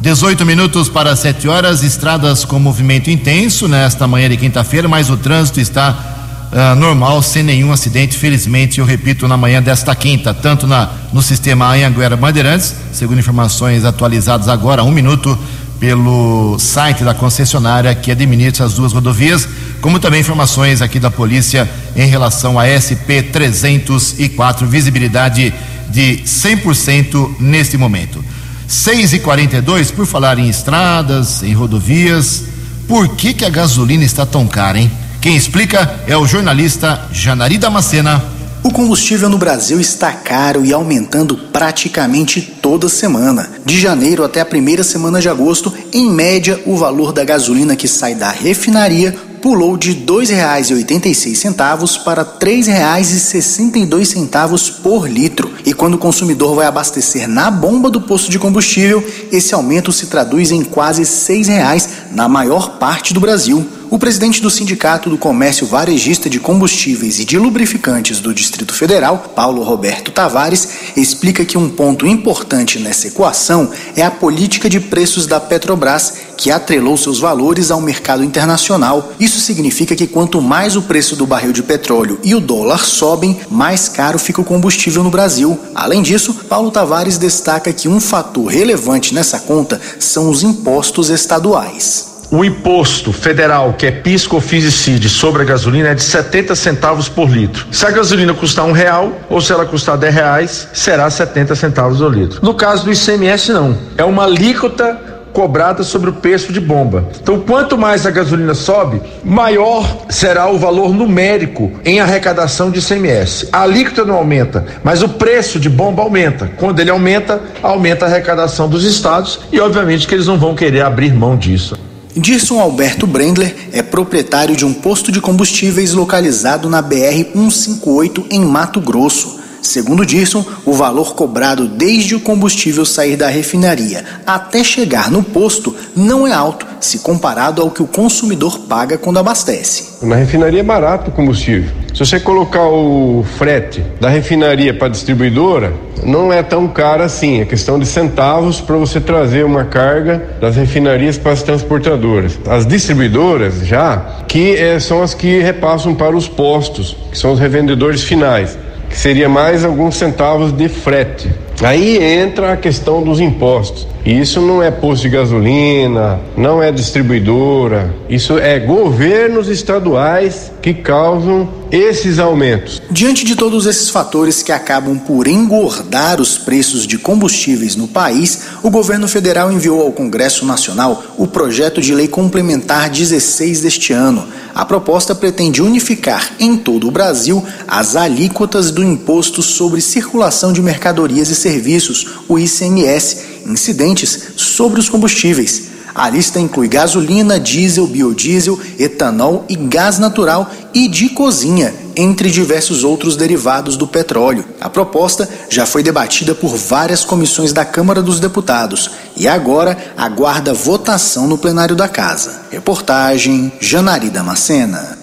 18 0.00 0.46
minutos 0.46 0.88
para 0.88 1.16
7 1.16 1.48
horas, 1.48 1.82
estradas 1.82 2.44
com 2.44 2.60
movimento 2.60 3.10
intenso 3.10 3.66
nesta 3.66 4.06
manhã 4.06 4.28
de 4.28 4.36
quinta-feira, 4.36 4.86
mas 4.86 5.10
o 5.10 5.16
trânsito 5.16 5.60
está 5.60 6.16
uh, 6.52 6.74
normal, 6.74 7.22
sem 7.22 7.42
nenhum 7.42 7.72
acidente, 7.72 8.16
felizmente, 8.16 8.78
eu 8.78 8.84
repito, 8.84 9.26
na 9.28 9.36
manhã 9.36 9.62
desta 9.62 9.94
quinta, 9.94 10.32
tanto 10.34 10.66
na, 10.66 10.90
no 11.12 11.22
sistema 11.22 11.72
Anhanguera 11.72 12.16
Bandeirantes, 12.16 12.74
segundo 12.92 13.18
informações 13.18 13.84
atualizadas 13.84 14.48
agora, 14.48 14.82
um 14.82 14.90
minuto, 14.90 15.38
pelo 15.78 16.58
site 16.58 17.04
da 17.04 17.14
concessionária 17.14 17.94
que 17.94 18.10
administra 18.10 18.64
as 18.64 18.74
duas 18.74 18.92
rodovias, 18.92 19.46
como 19.80 20.00
também 20.00 20.20
informações 20.20 20.80
aqui 20.80 20.98
da 20.98 21.10
polícia 21.10 21.68
em 21.94 22.08
relação 22.08 22.58
a 22.58 22.66
SP 22.66 23.22
304, 23.22 24.66
visibilidade 24.66 25.52
de 25.90 26.22
100% 26.24 27.36
neste 27.38 27.76
momento. 27.76 28.24
6 28.66 29.12
e 29.12 29.18
42 29.20 29.90
por 29.90 30.06
falar 30.06 30.38
em 30.38 30.48
estradas, 30.48 31.42
em 31.42 31.52
rodovias, 31.52 32.44
por 32.88 33.08
que, 33.16 33.32
que 33.32 33.44
a 33.44 33.50
gasolina 33.50 34.04
está 34.04 34.24
tão 34.26 34.46
cara, 34.46 34.78
hein? 34.78 34.90
Quem 35.26 35.34
explica 35.34 35.98
é 36.06 36.16
o 36.16 36.24
jornalista 36.24 37.08
Janari 37.10 37.58
Damascena. 37.58 38.24
O 38.62 38.70
combustível 38.70 39.28
no 39.28 39.36
Brasil 39.36 39.80
está 39.80 40.12
caro 40.12 40.64
e 40.64 40.72
aumentando 40.72 41.36
praticamente 41.52 42.40
toda 42.62 42.88
semana. 42.88 43.50
De 43.64 43.76
janeiro 43.76 44.22
até 44.22 44.40
a 44.40 44.46
primeira 44.46 44.84
semana 44.84 45.20
de 45.20 45.28
agosto, 45.28 45.74
em 45.92 46.08
média, 46.08 46.62
o 46.64 46.76
valor 46.76 47.12
da 47.12 47.24
gasolina 47.24 47.74
que 47.74 47.88
sai 47.88 48.14
da 48.14 48.30
refinaria 48.30 49.16
pulou 49.42 49.76
de 49.76 49.94
R$ 49.94 50.04
2,86 50.06 52.04
para 52.04 52.22
R$ 52.22 52.28
3,62 52.40 54.80
por 54.80 55.10
litro. 55.10 55.52
E 55.64 55.72
quando 55.72 55.94
o 55.94 55.98
consumidor 55.98 56.54
vai 56.54 56.66
abastecer 56.66 57.28
na 57.28 57.50
bomba 57.50 57.90
do 57.90 58.00
posto 58.00 58.30
de 58.30 58.38
combustível, 58.38 59.04
esse 59.32 59.52
aumento 59.52 59.90
se 59.90 60.06
traduz 60.06 60.52
em 60.52 60.62
quase 60.62 61.02
R$ 61.02 61.08
6,00 61.08 61.88
na 62.12 62.28
maior 62.28 62.78
parte 62.78 63.12
do 63.12 63.18
Brasil. 63.18 63.68
O 63.88 64.00
presidente 64.00 64.42
do 64.42 64.50
Sindicato 64.50 65.08
do 65.08 65.16
Comércio 65.16 65.64
Varejista 65.64 66.28
de 66.28 66.40
Combustíveis 66.40 67.20
e 67.20 67.24
de 67.24 67.38
Lubrificantes 67.38 68.18
do 68.18 68.34
Distrito 68.34 68.74
Federal, 68.74 69.32
Paulo 69.34 69.62
Roberto 69.62 70.10
Tavares, 70.10 70.68
explica 70.96 71.44
que 71.44 71.56
um 71.56 71.70
ponto 71.70 72.04
importante 72.04 72.80
nessa 72.80 73.06
equação 73.06 73.70
é 73.94 74.02
a 74.02 74.10
política 74.10 74.68
de 74.68 74.80
preços 74.80 75.24
da 75.24 75.38
Petrobras, 75.38 76.14
que 76.36 76.50
atrelou 76.50 76.96
seus 76.96 77.20
valores 77.20 77.70
ao 77.70 77.80
mercado 77.80 78.24
internacional. 78.24 79.12
Isso 79.20 79.38
significa 79.38 79.94
que 79.94 80.08
quanto 80.08 80.42
mais 80.42 80.74
o 80.74 80.82
preço 80.82 81.14
do 81.14 81.26
barril 81.26 81.52
de 81.52 81.62
petróleo 81.62 82.18
e 82.24 82.34
o 82.34 82.40
dólar 82.40 82.84
sobem, 82.84 83.38
mais 83.48 83.88
caro 83.88 84.18
fica 84.18 84.40
o 84.40 84.44
combustível 84.44 85.04
no 85.04 85.10
Brasil. 85.10 85.58
Além 85.72 86.02
disso, 86.02 86.34
Paulo 86.48 86.72
Tavares 86.72 87.18
destaca 87.18 87.72
que 87.72 87.88
um 87.88 88.00
fator 88.00 88.46
relevante 88.46 89.14
nessa 89.14 89.38
conta 89.38 89.80
são 90.00 90.28
os 90.28 90.42
impostos 90.42 91.08
estaduais. 91.08 92.15
O 92.30 92.44
imposto 92.44 93.12
federal, 93.12 93.74
que 93.74 93.86
é 93.86 93.90
PIS, 93.90 94.26
COFINS 94.26 94.64
e 94.64 94.72
CID, 94.72 95.08
sobre 95.08 95.42
a 95.42 95.44
gasolina 95.44 95.90
é 95.90 95.94
de 95.94 96.02
70 96.02 96.56
centavos 96.56 97.08
por 97.08 97.30
litro. 97.30 97.66
Se 97.70 97.86
a 97.86 97.90
gasolina 97.90 98.34
custar 98.34 98.64
um 98.64 98.72
real 98.72 99.12
ou 99.30 99.40
se 99.40 99.52
ela 99.52 99.64
custar 99.64 99.96
10 99.96 100.14
reais, 100.14 100.68
será 100.72 101.08
70 101.08 101.54
centavos 101.54 102.00
o 102.00 102.08
litro. 102.08 102.40
No 102.42 102.54
caso 102.54 102.84
do 102.84 102.92
ICMS, 102.92 103.52
não. 103.52 103.78
É 103.96 104.04
uma 104.04 104.24
alíquota 104.24 104.98
cobrada 105.32 105.82
sobre 105.82 106.08
o 106.08 106.14
preço 106.14 106.52
de 106.52 106.60
bomba. 106.60 107.04
Então, 107.20 107.38
quanto 107.38 107.76
mais 107.76 108.06
a 108.06 108.10
gasolina 108.10 108.54
sobe, 108.54 109.02
maior 109.22 110.06
será 110.08 110.48
o 110.48 110.58
valor 110.58 110.94
numérico 110.94 111.72
em 111.84 112.00
arrecadação 112.00 112.70
de 112.70 112.80
ICMS. 112.80 113.50
A 113.52 113.60
alíquota 113.60 114.04
não 114.04 114.16
aumenta, 114.16 114.64
mas 114.82 115.02
o 115.02 115.10
preço 115.10 115.60
de 115.60 115.68
bomba 115.68 116.02
aumenta. 116.02 116.50
Quando 116.56 116.80
ele 116.80 116.90
aumenta, 116.90 117.40
aumenta 117.62 118.06
a 118.06 118.08
arrecadação 118.08 118.66
dos 118.66 118.84
estados 118.84 119.40
e, 119.52 119.60
obviamente, 119.60 120.08
que 120.08 120.14
eles 120.14 120.26
não 120.26 120.38
vão 120.38 120.54
querer 120.54 120.80
abrir 120.80 121.12
mão 121.12 121.36
disso. 121.36 121.76
Dirson 122.16 122.58
Alberto 122.58 123.06
Brendler 123.06 123.54
é 123.72 123.82
proprietário 123.82 124.56
de 124.56 124.64
um 124.64 124.72
posto 124.72 125.12
de 125.12 125.20
combustíveis 125.20 125.92
localizado 125.92 126.66
na 126.66 126.80
BR 126.80 127.26
158 127.34 128.26
em 128.30 128.40
Mato 128.42 128.80
Grosso. 128.80 129.38
Segundo 129.60 130.06
Dirson, 130.06 130.42
o 130.64 130.72
valor 130.72 131.14
cobrado 131.14 131.68
desde 131.68 132.14
o 132.14 132.20
combustível 132.20 132.86
sair 132.86 133.16
da 133.16 133.28
refinaria 133.28 134.02
até 134.26 134.64
chegar 134.64 135.10
no 135.10 135.22
posto 135.22 135.76
não 135.94 136.26
é 136.26 136.32
alto 136.32 136.66
se 136.80 137.00
comparado 137.00 137.60
ao 137.60 137.70
que 137.70 137.82
o 137.82 137.86
consumidor 137.86 138.60
paga 138.60 138.96
quando 138.96 139.18
abastece. 139.18 140.02
Na 140.06 140.16
refinaria 140.16 140.60
é 140.60 140.62
barato 140.62 141.10
o 141.10 141.14
combustível. 141.14 141.70
Se 141.96 142.04
você 142.04 142.20
colocar 142.20 142.68
o 142.68 143.24
frete 143.38 143.82
da 143.98 144.10
refinaria 144.10 144.74
para 144.74 144.88
a 144.88 144.90
distribuidora, 144.90 145.72
não 146.04 146.30
é 146.30 146.42
tão 146.42 146.68
caro 146.68 147.02
assim. 147.02 147.40
É 147.40 147.46
questão 147.46 147.78
de 147.78 147.86
centavos 147.86 148.60
para 148.60 148.76
você 148.76 149.00
trazer 149.00 149.46
uma 149.46 149.64
carga 149.64 150.22
das 150.38 150.56
refinarias 150.56 151.16
para 151.16 151.32
as 151.32 151.42
transportadoras. 151.42 152.38
As 152.46 152.66
distribuidoras 152.66 153.66
já, 153.66 154.24
que 154.28 154.56
eh, 154.56 154.78
são 154.78 155.02
as 155.02 155.14
que 155.14 155.38
repassam 155.38 155.94
para 155.94 156.14
os 156.14 156.28
postos, 156.28 156.94
que 157.10 157.16
são 157.16 157.32
os 157.32 157.40
revendedores 157.40 158.02
finais 158.02 158.58
que 158.88 158.96
seria 158.96 159.28
mais 159.28 159.64
alguns 159.64 159.96
centavos 159.96 160.52
de 160.52 160.68
frete. 160.68 161.30
Aí 161.62 162.02
entra 162.02 162.52
a 162.52 162.56
questão 162.56 163.02
dos 163.02 163.20
impostos. 163.20 163.86
Isso 164.04 164.40
não 164.40 164.62
é 164.62 164.70
posto 164.70 165.02
de 165.02 165.08
gasolina, 165.08 166.20
não 166.36 166.62
é 166.62 166.70
distribuidora, 166.70 167.90
isso 168.08 168.38
é 168.38 168.58
governos 168.58 169.48
estaduais 169.48 170.52
que 170.66 170.74
causam 170.74 171.48
esses 171.70 172.18
aumentos. 172.18 172.82
Diante 172.90 173.24
de 173.24 173.36
todos 173.36 173.66
esses 173.66 173.88
fatores 173.88 174.42
que 174.42 174.50
acabam 174.50 174.98
por 174.98 175.28
engordar 175.28 176.20
os 176.20 176.38
preços 176.38 176.88
de 176.88 176.98
combustíveis 176.98 177.76
no 177.76 177.86
país, 177.86 178.40
o 178.64 178.68
governo 178.68 179.06
federal 179.06 179.52
enviou 179.52 179.80
ao 179.80 179.92
Congresso 179.92 180.44
Nacional 180.44 181.04
o 181.16 181.28
projeto 181.28 181.80
de 181.80 181.94
lei 181.94 182.08
complementar 182.08 182.90
16 182.90 183.60
deste 183.60 183.92
ano. 183.92 184.26
A 184.52 184.64
proposta 184.64 185.14
pretende 185.14 185.62
unificar 185.62 186.32
em 186.40 186.56
todo 186.56 186.88
o 186.88 186.90
Brasil 186.90 187.44
as 187.68 187.94
alíquotas 187.94 188.72
do 188.72 188.82
Imposto 188.82 189.42
sobre 189.42 189.80
Circulação 189.80 190.52
de 190.52 190.60
Mercadorias 190.60 191.30
e 191.30 191.36
Serviços, 191.36 192.08
o 192.26 192.40
ICMS, 192.40 193.18
incidentes 193.46 194.30
sobre 194.34 194.80
os 194.80 194.88
combustíveis. 194.88 195.75
A 195.96 196.10
lista 196.10 196.38
inclui 196.38 196.68
gasolina, 196.68 197.40
diesel, 197.40 197.86
biodiesel, 197.86 198.60
etanol 198.78 199.46
e 199.48 199.56
gás 199.56 199.98
natural 199.98 200.50
e 200.74 200.88
de 200.88 201.08
cozinha, 201.08 201.72
entre 201.96 202.30
diversos 202.30 202.84
outros 202.84 203.16
derivados 203.16 203.78
do 203.78 203.86
petróleo. 203.86 204.44
A 204.60 204.68
proposta 204.68 205.26
já 205.48 205.64
foi 205.64 205.82
debatida 205.82 206.34
por 206.34 206.54
várias 206.54 207.02
comissões 207.02 207.50
da 207.50 207.64
Câmara 207.64 208.02
dos 208.02 208.20
Deputados 208.20 208.90
e 209.16 209.26
agora 209.26 209.74
aguarda 209.96 210.52
votação 210.52 211.26
no 211.26 211.38
plenário 211.38 211.74
da 211.74 211.88
Casa. 211.88 212.42
Reportagem 212.50 213.50
Janari 213.58 214.10
Damascena. 214.10 214.98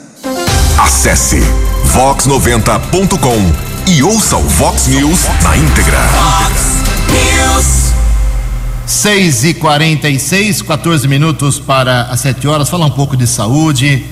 Acesse 0.78 1.40
vox90.com 1.96 3.92
e 3.92 4.04
ouça 4.04 4.38
o 4.38 4.44
Vox 4.44 4.86
News 4.86 5.22
na 5.42 5.58
íntegra. 5.58 6.00
News. 7.10 7.93
6 8.86 9.46
e 9.46 9.54
46 9.54 10.62
14 10.62 11.08
minutos 11.08 11.58
para 11.60 12.04
as 12.04 12.20
7 12.20 12.48
horas. 12.48 12.70
Falar 12.70 12.86
um 12.86 12.92
pouco 12.92 13.16
de 13.16 13.26
saúde. 13.26 14.06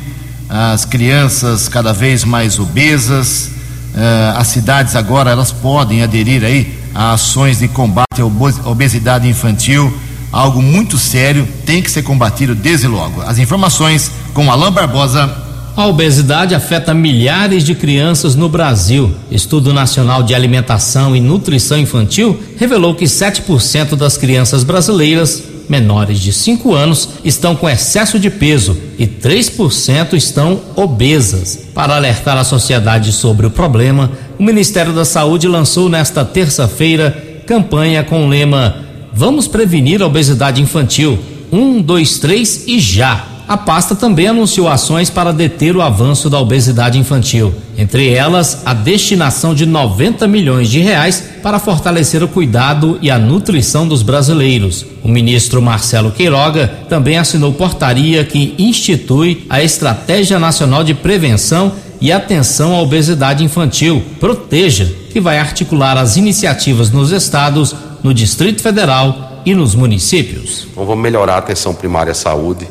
As 0.50 0.86
crianças 0.86 1.68
cada 1.68 1.94
vez 1.94 2.24
mais 2.24 2.58
obesas. 2.60 3.52
Uh, 3.94 4.38
as 4.38 4.48
cidades 4.48 4.96
agora 4.96 5.32
elas 5.32 5.52
podem 5.52 6.02
aderir 6.02 6.46
aí 6.46 6.80
a 6.96 7.12
ações 7.14 7.60
de 7.60 7.68
combate 7.68 8.22
à 8.22 8.70
obesidade 8.70 9.28
infantil. 9.28 9.94
Algo 10.32 10.62
muito 10.62 10.98
sério, 10.98 11.46
tem 11.66 11.82
que 11.82 11.92
ser 11.92 12.04
combatido 12.04 12.56
desde 12.56 12.88
logo. 12.88 13.22
As 13.22 13.38
informações 13.38 14.10
com 14.34 14.50
Alain 14.50 14.72
Barbosa. 14.72 15.51
A 15.76 15.88
obesidade 15.88 16.54
afeta 16.54 16.94
milhares 16.94 17.64
de 17.64 17.74
crianças 17.74 18.36
no 18.36 18.50
Brasil. 18.50 19.16
Estudo 19.32 19.74
Nacional 19.74 20.22
de 20.22 20.36
Alimentação 20.36 21.16
e 21.16 21.22
Nutrição 21.22 21.78
Infantil 21.78 22.38
revelou 22.58 22.94
que 22.94 23.06
7% 23.06 23.96
das 23.96 24.18
crianças 24.18 24.66
brasileiras 24.66 25.44
menores 25.70 26.20
de 26.20 26.34
5 26.34 26.74
anos 26.74 27.08
estão 27.24 27.56
com 27.56 27.70
excesso 27.70 28.20
de 28.20 28.30
peso 28.30 28.78
e 29.00 29.08
3% 29.08 30.14
estão 30.14 30.60
obesas. 30.76 31.68
Para 31.74 31.96
alertar 31.96 32.38
a 32.38 32.44
sociedade 32.44 33.14
sobre 33.14 33.46
o 33.46 33.52
problema, 33.52 34.12
o 34.38 34.44
Ministério 34.44 34.92
da 34.92 35.06
Saúde 35.06 35.48
lançou 35.48 35.88
nesta 35.88 36.26
terça-feira 36.26 37.44
campanha 37.48 38.04
com 38.04 38.26
o 38.26 38.30
lema 38.30 38.92
Vamos 39.14 39.48
prevenir 39.48 40.02
a 40.02 40.08
obesidade 40.08 40.62
infantil. 40.62 41.20
Um, 41.52 41.82
dois, 41.82 42.20
três 42.20 42.66
e 42.68 42.80
já! 42.80 43.31
A 43.52 43.58
pasta 43.58 43.94
também 43.94 44.28
anunciou 44.28 44.70
ações 44.70 45.10
para 45.10 45.34
deter 45.34 45.76
o 45.76 45.82
avanço 45.82 46.30
da 46.30 46.40
obesidade 46.40 46.98
infantil. 46.98 47.54
Entre 47.78 48.14
elas, 48.14 48.62
a 48.64 48.74
destinação 48.74 49.54
de 49.54 49.66
90 49.66 50.26
milhões 50.26 50.70
de 50.70 50.80
reais 50.80 51.22
para 51.44 51.60
fortalecer 51.60 52.24
o 52.24 52.30
cuidado 52.30 52.98
e 53.02 53.12
a 53.12 53.20
nutrição 53.20 53.86
dos 53.86 54.04
brasileiros. 54.04 54.86
O 55.04 55.10
ministro 55.10 55.62
Marcelo 55.62 56.14
Queiroga 56.14 56.72
também 56.88 57.18
assinou 57.18 57.52
portaria 57.52 58.24
que 58.24 58.56
institui 58.58 59.46
a 59.50 59.62
Estratégia 59.62 60.40
Nacional 60.40 60.82
de 60.82 60.94
Prevenção 60.94 61.74
e 62.00 62.10
Atenção 62.10 62.74
à 62.74 62.82
Obesidade 62.82 63.44
Infantil, 63.44 64.02
Proteja, 64.18 64.90
que 65.12 65.20
vai 65.20 65.38
articular 65.38 65.98
as 65.98 66.16
iniciativas 66.16 66.90
nos 66.90 67.12
estados, 67.12 67.76
no 68.02 68.14
Distrito 68.14 68.62
Federal 68.62 69.42
e 69.46 69.54
nos 69.54 69.76
municípios. 69.76 70.68
Então 70.72 70.86
vamos 70.86 71.04
melhorar 71.04 71.36
a 71.36 71.40
atenção 71.40 71.74
primária 71.74 72.12
à 72.12 72.16
saúde 72.16 72.66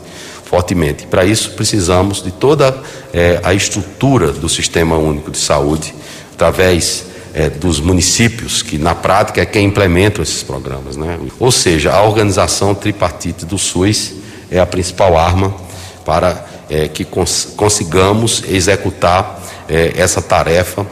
fortemente. 0.50 1.07
Para 1.07 1.25
isso, 1.25 1.52
precisamos 1.52 2.21
de 2.21 2.33
toda 2.33 2.76
é, 3.14 3.40
a 3.45 3.54
estrutura 3.54 4.33
do 4.33 4.49
Sistema 4.49 4.99
Único 4.99 5.30
de 5.30 5.38
Saúde, 5.38 5.95
através 6.35 7.07
é, 7.33 7.49
dos 7.49 7.78
municípios, 7.78 8.61
que 8.61 8.76
na 8.76 8.92
prática 8.92 9.40
é 9.40 9.47
quem 9.47 9.66
implementa 9.66 10.21
esses 10.21 10.42
programas. 10.42 10.97
Né? 10.97 11.21
Ou 11.38 11.52
seja, 11.52 11.92
a 11.92 12.02
organização 12.02 12.75
tripartite 12.75 13.47
do 13.47 13.57
SUS 13.57 14.14
é 14.50 14.59
a 14.59 14.66
principal 14.66 15.16
arma 15.16 15.54
para 16.04 16.45
é, 16.69 16.88
que 16.88 17.04
cons 17.04 17.52
consigamos 17.57 18.42
executar 18.49 19.40
é, 19.69 19.92
essa 19.95 20.21
tarefa 20.21 20.85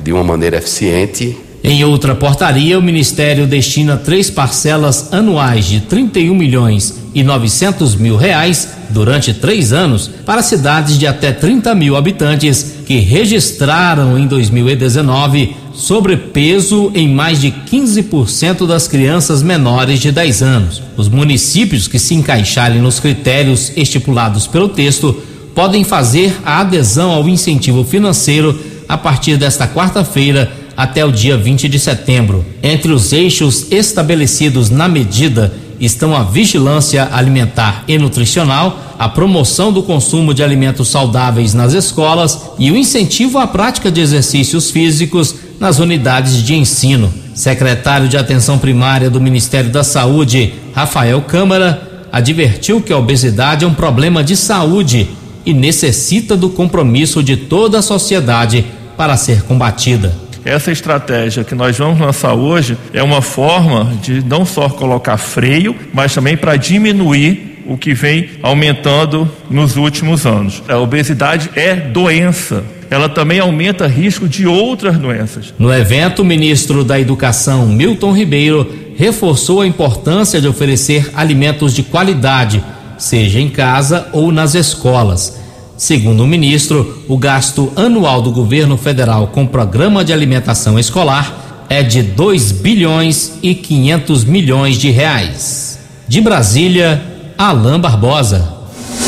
de 0.00 0.12
uma 0.12 0.24
maneira 0.24 0.56
eficiente 0.56 1.38
em 1.66 1.82
outra 1.82 2.14
portaria, 2.14 2.78
o 2.78 2.82
Ministério 2.82 3.46
destina 3.46 3.96
três 3.96 4.28
parcelas 4.28 5.10
anuais 5.14 5.64
de 5.64 5.80
31 5.80 6.34
milhões 6.34 7.03
e 7.14 7.22
900 7.22 7.94
mil 7.94 8.16
reais 8.16 8.68
durante 8.90 9.32
três 9.32 9.72
anos 9.72 10.10
para 10.26 10.42
cidades 10.42 10.98
de 10.98 11.06
até 11.06 11.32
30 11.32 11.74
mil 11.74 11.96
habitantes 11.96 12.76
que 12.86 12.98
registraram 12.98 14.18
em 14.18 14.26
2019 14.26 15.56
sobrepeso 15.72 16.90
em 16.94 17.08
mais 17.08 17.40
de 17.40 17.50
15% 17.50 18.66
das 18.66 18.86
crianças 18.86 19.42
menores 19.42 20.00
de 20.00 20.12
10 20.12 20.42
anos. 20.42 20.82
Os 20.96 21.08
municípios 21.08 21.88
que 21.88 21.98
se 21.98 22.14
encaixarem 22.14 22.80
nos 22.80 23.00
critérios 23.00 23.72
estipulados 23.76 24.46
pelo 24.46 24.68
texto 24.68 25.14
podem 25.54 25.84
fazer 25.84 26.36
a 26.44 26.60
adesão 26.60 27.10
ao 27.10 27.28
incentivo 27.28 27.84
financeiro 27.84 28.58
a 28.88 28.98
partir 28.98 29.36
desta 29.36 29.66
quarta-feira 29.66 30.50
até 30.76 31.04
o 31.04 31.12
dia 31.12 31.36
20 31.36 31.68
de 31.68 31.78
setembro. 31.78 32.44
Entre 32.62 32.92
os 32.92 33.12
eixos 33.12 33.70
estabelecidos 33.70 34.70
na 34.70 34.88
medida 34.88 35.52
estão 35.80 36.14
a 36.16 36.22
vigilância 36.22 37.08
alimentar 37.12 37.84
e 37.88 37.98
nutricional, 37.98 38.94
a 38.98 39.08
promoção 39.08 39.72
do 39.72 39.82
consumo 39.82 40.32
de 40.32 40.42
alimentos 40.42 40.88
saudáveis 40.88 41.54
nas 41.54 41.72
escolas 41.72 42.50
e 42.58 42.70
o 42.70 42.76
incentivo 42.76 43.38
à 43.38 43.46
prática 43.46 43.90
de 43.90 44.00
exercícios 44.00 44.70
físicos 44.70 45.34
nas 45.58 45.78
unidades 45.78 46.42
de 46.42 46.54
ensino. 46.54 47.12
Secretário 47.34 48.08
de 48.08 48.16
Atenção 48.16 48.58
Primária 48.58 49.10
do 49.10 49.20
Ministério 49.20 49.70
da 49.70 49.82
Saúde, 49.82 50.54
Rafael 50.72 51.20
Câmara, 51.22 52.06
advertiu 52.12 52.80
que 52.80 52.92
a 52.92 52.98
obesidade 52.98 53.64
é 53.64 53.68
um 53.68 53.74
problema 53.74 54.22
de 54.22 54.36
saúde 54.36 55.08
e 55.44 55.52
necessita 55.52 56.36
do 56.36 56.48
compromisso 56.48 57.22
de 57.22 57.36
toda 57.36 57.80
a 57.80 57.82
sociedade 57.82 58.64
para 58.96 59.16
ser 59.16 59.42
combatida. 59.42 60.23
Essa 60.44 60.70
estratégia 60.70 61.42
que 61.42 61.54
nós 61.54 61.78
vamos 61.78 61.98
lançar 61.98 62.34
hoje 62.34 62.76
é 62.92 63.02
uma 63.02 63.22
forma 63.22 63.94
de 64.02 64.22
não 64.22 64.44
só 64.44 64.68
colocar 64.68 65.16
freio, 65.16 65.74
mas 65.92 66.14
também 66.14 66.36
para 66.36 66.56
diminuir 66.56 67.62
o 67.66 67.78
que 67.78 67.94
vem 67.94 68.28
aumentando 68.42 69.30
nos 69.48 69.76
últimos 69.76 70.26
anos. 70.26 70.62
A 70.68 70.76
obesidade 70.76 71.50
é 71.56 71.74
doença. 71.74 72.62
Ela 72.90 73.08
também 73.08 73.40
aumenta 73.40 73.86
risco 73.86 74.28
de 74.28 74.46
outras 74.46 74.98
doenças. 74.98 75.54
No 75.58 75.72
evento, 75.72 76.20
o 76.20 76.24
ministro 76.24 76.84
da 76.84 77.00
Educação, 77.00 77.66
Milton 77.66 78.12
Ribeiro, 78.12 78.70
reforçou 78.96 79.62
a 79.62 79.66
importância 79.66 80.42
de 80.42 80.46
oferecer 80.46 81.10
alimentos 81.14 81.74
de 81.74 81.82
qualidade, 81.82 82.62
seja 82.98 83.40
em 83.40 83.48
casa 83.48 84.08
ou 84.12 84.30
nas 84.30 84.54
escolas. 84.54 85.43
Segundo 85.76 86.22
o 86.22 86.26
ministro, 86.26 87.04
o 87.08 87.18
gasto 87.18 87.72
anual 87.74 88.22
do 88.22 88.30
governo 88.30 88.76
federal 88.76 89.26
com 89.28 89.42
o 89.42 89.48
programa 89.48 90.04
de 90.04 90.12
alimentação 90.12 90.78
escolar 90.78 91.66
é 91.68 91.82
de 91.82 92.00
2 92.02 92.52
bilhões 92.52 93.32
e 93.42 93.54
500 93.54 94.24
milhões 94.24 94.76
de 94.76 94.90
reais. 94.90 95.80
De 96.06 96.20
Brasília, 96.20 97.02
Alain 97.36 97.80
Barbosa. 97.80 98.52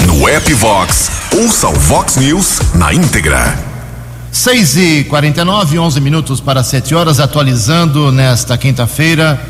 No 0.07 0.29
app 0.29 0.52
Vox, 0.55 1.11
ouça 1.37 1.68
o 1.68 1.74
Vox 1.74 2.16
News 2.16 2.61
na 2.74 2.92
íntegra. 2.92 3.57
6 4.33 4.76
e 4.76 5.05
49 5.05 5.79
11 5.79 6.00
minutos 6.00 6.40
para 6.40 6.64
7 6.64 6.94
horas, 6.94 7.20
atualizando 7.20 8.11
nesta 8.11 8.59
quinta-feira 8.59 9.40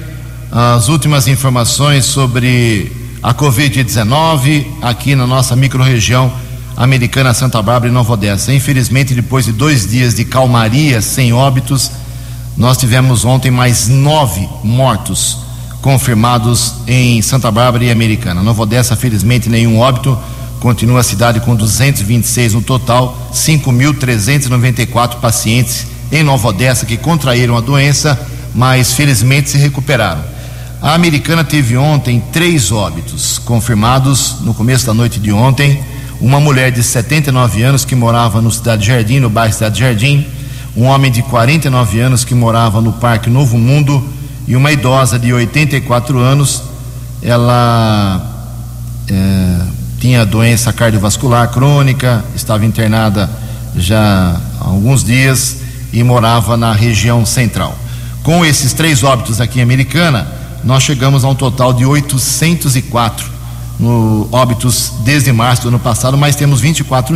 as 0.53 0.89
últimas 0.89 1.27
informações 1.27 2.05
sobre 2.05 2.93
a 3.23 3.35
Covid-19 3.35 4.67
aqui 4.83 5.15
na 5.17 5.27
nossa 5.27 5.57
microrregião 5.57 6.31
Americana 6.77 7.33
Santa 7.33 7.63
Bárbara 7.63 7.91
e 7.91 7.95
Nova 7.95 8.13
Odessa. 8.13 8.53
Infelizmente, 8.53 9.15
depois 9.15 9.47
de 9.47 9.53
dois 9.53 9.89
dias 9.89 10.15
de 10.15 10.25
calmaria 10.25 11.01
sem 11.01 11.33
óbitos, 11.33 11.91
nós 12.57 12.77
tivemos 12.77 13.25
ontem 13.25 13.51
mais 13.51 13.89
nove 13.89 14.47
mortos 14.63 15.39
confirmados 15.81 16.75
em 16.87 17.23
Santa 17.23 17.51
Bárbara 17.51 17.85
e 17.85 17.91
Americana. 17.91 18.43
Nova 18.43 18.63
Odessa, 18.63 18.95
felizmente, 18.95 19.49
nenhum 19.49 19.79
óbito. 19.79 20.19
Continua 20.61 21.01
a 21.01 21.05
cidade 21.05 21.41
com 21.41 21.55
226 21.55 22.55
no 22.55 22.63
total, 22.63 23.31
5.394 23.33 25.17
pacientes 25.21 25.87
em 26.11 26.23
Nova 26.23 26.49
Odessa 26.49 26.87
que 26.87 26.97
contraíram 26.97 27.57
a 27.57 27.61
doença, 27.61 28.19
mas 28.55 28.93
felizmente 28.93 29.51
se 29.51 29.59
recuperaram. 29.59 30.25
A 30.83 30.95
americana 30.95 31.45
teve 31.45 31.77
ontem 31.77 32.23
três 32.33 32.71
óbitos 32.71 33.39
confirmados 33.39 34.37
no 34.41 34.55
começo 34.55 34.87
da 34.87 34.95
noite 34.95 35.19
de 35.19 35.33
ontem 35.33 35.83
uma 36.21 36.41
mulher 36.41 36.71
de 36.73 36.83
79 36.83 37.63
anos 37.63 37.85
que 37.85 37.95
morava 37.95 38.41
no 38.41 38.51
Cidade 38.51 38.87
Jardim, 38.87 39.19
no 39.19 39.29
bairro 39.29 39.53
Cidade 39.53 39.81
Jardim, 39.81 40.27
um 40.77 40.85
homem 40.85 41.11
de 41.11 41.23
49 41.23 42.01
anos 42.01 42.25
que 42.25 42.35
morava 42.35 42.81
no 42.81 42.93
Parque 42.95 43.29
Novo 43.29 43.59
Mundo 43.59 44.03
e 44.47 44.57
uma 44.57 44.73
idosa 44.73 45.19
de 45.19 45.33
84 45.33 46.19
anos. 46.19 46.63
Ela 47.23 48.23
é, 49.09 49.61
tinha 50.01 50.25
doença 50.25 50.73
cardiovascular 50.73 51.49
crônica, 51.51 52.25
estava 52.35 52.65
internada 52.65 53.29
já 53.77 54.41
há 54.61 54.65
alguns 54.65 55.05
dias 55.05 55.59
e 55.93 56.03
morava 56.03 56.57
na 56.57 56.73
região 56.73 57.25
central. 57.27 57.77
Com 58.23 58.45
esses 58.45 58.73
três 58.73 59.05
óbitos 59.05 59.41
aqui 59.41 59.61
em 59.61 59.63
Americana, 59.63 60.27
nós 60.65 60.83
chegamos 60.83 61.25
a 61.25 61.29
um 61.29 61.35
total 61.35 61.73
de 61.73 61.85
804 61.85 63.36
no 63.79 64.29
óbitos 64.33 64.93
desde 65.05 65.33
março 65.33 65.63
do 65.63 65.69
ano 65.69 65.79
passado, 65.79 66.17
mas 66.17 66.35
temos 66.35 66.61
24 66.61 67.15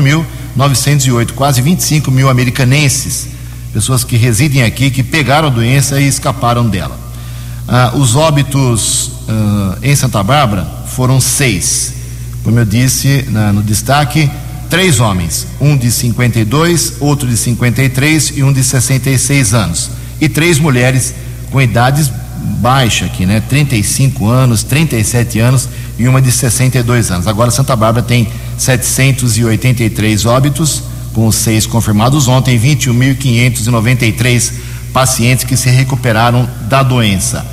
908, 0.55 1.35
quase 1.35 1.63
25 1.63 2.11
mil 2.11 2.29
americanenses, 2.29 3.29
pessoas 3.73 4.05
que 4.05 4.17
residem 4.17 4.63
aqui, 4.63 4.91
que 4.91 5.03
pegaram 5.03 5.49
a 5.49 5.51
doença 5.51 6.01
e 6.01 6.07
escaparam 6.07 6.69
dela. 6.69 6.99
Ah, 7.69 7.93
os 7.95 8.17
óbitos 8.17 9.13
ah, 9.29 9.79
em 9.83 9.95
Santa 9.95 10.23
Bárbara 10.23 10.67
foram 10.87 11.21
seis. 11.21 11.95
Como 12.43 12.59
eu 12.59 12.65
disse 12.65 13.27
na, 13.29 13.53
no 13.53 13.63
destaque, 13.63 14.31
três 14.69 14.99
homens, 15.01 15.47
um 15.61 15.77
de 15.77 15.91
52, 15.91 16.95
outro 17.01 17.29
de 17.29 17.37
53 17.37 18.33
e 18.37 18.43
um 18.43 18.53
de 18.53 18.63
66 18.65 19.55
anos. 19.55 19.91
E 20.21 20.29
três 20.29 20.59
mulheres 20.59 21.15
com 21.51 21.61
idades 21.61 22.11
baixa 22.61 23.07
aqui, 23.07 23.27
né? 23.27 23.43
35 23.49 24.27
anos, 24.27 24.63
37 24.63 25.39
anos 25.39 25.69
e 26.01 26.09
uma 26.09 26.23
de 26.23 26.33
62 26.33 27.11
anos. 27.11 27.27
Agora 27.27 27.51
Santa 27.51 27.77
Bárbara 27.77 28.03
tem 28.03 28.27
783 28.57 30.25
óbitos, 30.25 30.83
com 31.13 31.31
seis 31.31 31.67
confirmados 31.67 32.27
ontem, 32.27 32.59
21.593 32.59 34.53
pacientes 34.95 35.45
que 35.45 35.59
se 35.59 35.69
recuperaram 35.69 36.49
da 36.71 36.83
doença. 36.83 37.47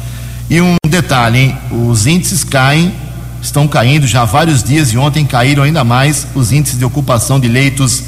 E 0.50 0.62
um 0.62 0.78
detalhe, 0.88 1.40
hein? 1.40 1.58
os 1.90 2.08
índices 2.08 2.46
caem, 2.46 2.94
estão 3.42 3.68
caindo 3.68 4.08
já 4.08 4.22
há 4.22 4.26
vários 4.26 4.64
dias 4.64 4.94
e 4.94 4.98
ontem 4.98 5.26
caíram 5.26 5.64
ainda 5.64 5.84
mais 5.84 6.26
os 6.34 6.54
índices 6.54 6.80
de 6.80 6.86
ocupação 6.86 7.42
de 7.42 7.50
leitos 7.50 8.02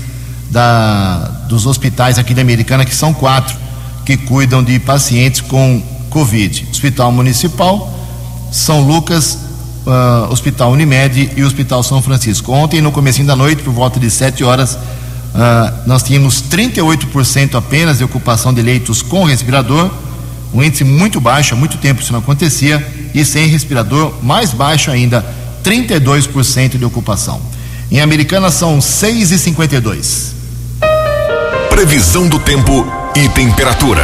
da, 0.49 1.17
dos 1.49 1.65
hospitais 1.65 2.17
aqui 2.17 2.34
da 2.34 2.41
Americana, 2.41 2.86
que 2.86 2.95
são 2.95 3.13
quatro, 3.13 3.58
que 4.06 4.15
cuidam 4.15 4.63
de 4.63 4.80
pacientes 4.80 5.41
com 5.41 5.84
Covid. 6.10 6.65
Hospital 6.71 7.12
Municipal, 7.12 7.93
São 8.54 8.82
Lucas, 8.82 9.48
uh, 9.89 10.32
Hospital 10.32 10.71
Unimed 10.71 11.32
e 11.36 11.43
Hospital 11.43 11.82
São 11.84 12.02
Francisco. 12.02 12.52
Ontem, 12.52 12.82
no 12.82 12.91
começo 12.91 13.23
da 13.23 13.36
noite, 13.36 13.63
por 13.63 13.73
volta 13.73 13.99
de 13.99 14.10
7 14.10 14.43
horas, 14.43 14.75
uh, 14.75 14.80
nós 15.86 16.04
tínhamos 16.04 16.43
38% 16.43 17.56
apenas 17.56 17.97
de 17.97 18.04
ocupação 18.04 18.54
de 18.54 18.62
leitos 18.62 19.02
com 19.02 19.23
respirador, 19.23 19.89
um 20.54 20.63
índice 20.63 20.84
muito 20.84 21.19
baixo, 21.19 21.54
há 21.54 21.58
muito 21.58 21.78
tempo 21.78 22.02
isso 22.02 22.12
não 22.12 22.19
acontecia, 22.19 22.86
e 23.13 23.25
sem 23.25 23.47
respirador, 23.47 24.13
mais 24.23 24.52
baixo 24.52 24.91
ainda, 24.91 25.25
32% 25.63 26.78
de 26.78 26.86
ocupação. 26.86 27.41
Em 27.91 27.99
Americana 27.99 28.49
são 28.49 28.80
6,52. 28.80 30.34
Previsão 31.69 32.28
do 32.28 32.39
tempo 32.39 32.86
e 33.15 33.28
temperatura. 33.30 34.04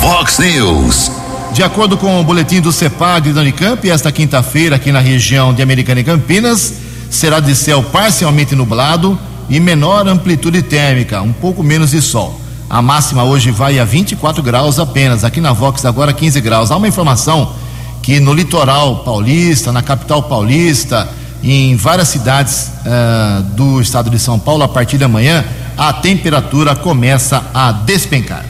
Vox 0.00 0.38
News. 0.38 1.10
De 1.52 1.64
acordo 1.64 1.96
com 1.96 2.20
o 2.20 2.24
boletim 2.24 2.60
do 2.60 2.70
CEPAG 2.70 3.32
da 3.32 3.40
Unicamp, 3.40 3.88
esta 3.88 4.12
quinta-feira, 4.12 4.76
aqui 4.76 4.92
na 4.92 5.00
região 5.00 5.52
de 5.52 5.60
Americana 5.60 6.00
e 6.00 6.04
Campinas, 6.04 6.74
será 7.10 7.40
de 7.40 7.54
céu 7.56 7.82
parcialmente 7.82 8.54
nublado 8.54 9.18
e 9.48 9.58
menor 9.58 10.06
amplitude 10.06 10.62
térmica, 10.62 11.20
um 11.20 11.32
pouco 11.32 11.62
menos 11.62 11.90
de 11.90 12.00
sol. 12.00 12.40
A 12.68 12.80
máxima 12.80 13.24
hoje 13.24 13.50
vai 13.50 13.80
a 13.80 13.84
24 13.84 14.40
graus 14.44 14.78
apenas, 14.78 15.24
aqui 15.24 15.40
na 15.40 15.52
Vox 15.52 15.84
agora 15.84 16.12
15 16.12 16.40
graus. 16.40 16.70
Há 16.70 16.76
uma 16.76 16.86
informação 16.86 17.52
que 18.00 18.20
no 18.20 18.32
litoral 18.32 18.98
paulista, 19.04 19.72
na 19.72 19.82
capital 19.82 20.22
paulista, 20.22 21.08
em 21.42 21.74
várias 21.74 22.08
cidades 22.08 22.70
uh, 22.86 23.42
do 23.54 23.80
estado 23.80 24.08
de 24.08 24.20
São 24.20 24.38
Paulo, 24.38 24.62
a 24.62 24.68
partir 24.68 24.98
de 24.98 25.04
amanhã, 25.04 25.44
a 25.76 25.92
temperatura 25.92 26.76
começa 26.76 27.42
a 27.52 27.72
despencar. 27.72 28.44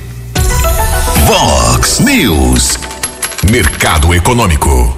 Vox 1.27 2.01
News. 2.01 2.90
Mercado 3.49 4.15
Econômico. 4.15 4.97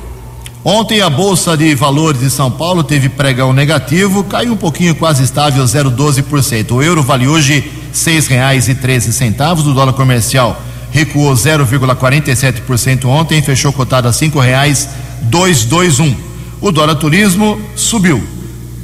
Ontem 0.65 1.01
a 1.01 1.09
Bolsa 1.09 1.57
de 1.57 1.75
Valores 1.75 2.21
de 2.21 2.29
São 2.29 2.51
Paulo 2.51 2.83
teve 2.83 3.09
pregão 3.09 3.53
negativo, 3.53 4.25
caiu 4.25 4.53
um 4.53 4.57
pouquinho, 4.57 4.95
quase 4.95 5.23
estável, 5.23 5.65
0,12%. 5.65 6.73
O 6.73 6.83
euro 6.83 7.03
vale 7.03 7.27
hoje 7.27 7.71
seis 7.93 8.27
reais 8.27 8.69
e 8.69 8.75
treze 8.75 9.13
centavos. 9.13 9.67
O 9.67 9.73
dólar 9.73 9.93
comercial 9.93 10.61
recuou 10.91 11.33
0,47% 11.35 13.05
ontem, 13.07 13.41
fechou 13.43 13.73
cotado 13.73 14.09
a 14.09 14.13
cinco 14.13 14.41
reais 14.41 14.89
dois 15.23 15.65
dois 15.65 16.01
um. 16.01 16.15
O 16.61 16.71
dólar 16.71 16.97
turismo 16.97 17.61
subiu, 17.77 18.23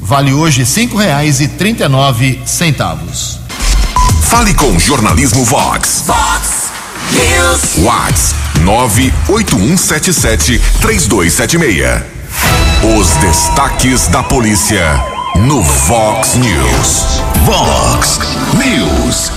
vale 0.00 0.32
hoje 0.32 0.64
cinco 0.64 0.96
reais 0.96 1.40
e 1.40 1.48
trinta 1.48 1.84
e 1.84 1.88
nove 1.88 2.40
centavos. 2.46 3.38
Fale 4.22 4.54
com 4.54 4.78
Jornalismo 4.78 5.44
Vox. 5.44 6.04
Vox 6.06 6.70
News. 7.12 7.84
Vox 7.84 8.47
nove 8.64 9.12
oito 9.28 9.56
um 9.56 9.76
sete 9.76 10.12
sete 10.12 10.60
três 10.80 11.06
dois 11.06 11.32
sete 11.32 11.58
meia. 11.58 12.04
Os 12.98 13.08
destaques 13.16 14.08
da 14.08 14.22
polícia 14.22 15.02
no 15.36 15.62
Vox 15.62 16.34
News. 16.36 17.22
Vox 17.44 18.20
News. 18.54 19.32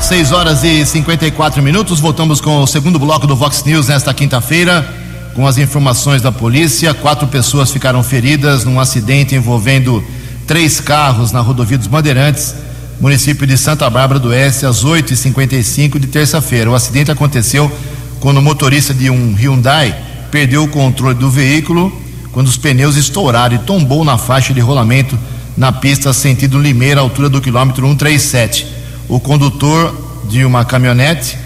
6 0.00 0.32
horas 0.32 0.64
e 0.64 0.84
54 0.84 1.62
minutos. 1.62 2.00
Voltamos 2.00 2.40
com 2.40 2.62
o 2.62 2.66
segundo 2.66 2.98
bloco 2.98 3.26
do 3.26 3.36
Vox 3.36 3.62
News 3.64 3.88
nesta 3.88 4.12
quinta-feira. 4.14 4.86
Com 5.34 5.46
as 5.46 5.58
informações 5.58 6.22
da 6.22 6.32
polícia, 6.32 6.92
quatro 6.94 7.28
pessoas 7.28 7.70
ficaram 7.70 8.02
feridas 8.02 8.64
num 8.64 8.80
acidente 8.80 9.34
envolvendo 9.34 10.02
três 10.46 10.80
carros 10.80 11.32
na 11.32 11.40
rodovia 11.40 11.78
dos 11.78 11.86
Bandeirantes, 11.86 12.54
município 13.00 13.46
de 13.46 13.56
Santa 13.56 13.88
Bárbara 13.88 14.18
do 14.18 14.28
Oeste, 14.28 14.66
às 14.66 14.84
8h55 14.84 15.98
de 15.98 16.06
terça-feira. 16.08 16.70
O 16.70 16.74
acidente 16.74 17.10
aconteceu 17.10 17.70
quando 18.20 18.36
o 18.36 18.42
motorista 18.42 18.92
de 18.92 19.10
um 19.10 19.34
Hyundai 19.34 19.96
perdeu 20.30 20.62
o 20.62 20.68
controle 20.68 21.14
do 21.14 21.30
veículo 21.30 21.92
quando 22.32 22.46
os 22.46 22.56
pneus 22.56 22.96
estouraram 22.96 23.56
e 23.56 23.60
tombou 23.60 24.04
na 24.04 24.16
faixa 24.16 24.54
de 24.54 24.60
rolamento 24.60 25.18
na 25.56 25.72
pista 25.72 26.12
sentido 26.12 26.60
Limeira, 26.60 27.00
altura 27.00 27.28
do 27.28 27.40
quilômetro 27.40 27.86
137. 27.86 28.66
O 29.08 29.18
condutor 29.18 30.22
de 30.28 30.44
uma 30.44 30.64
caminhonete 30.64 31.36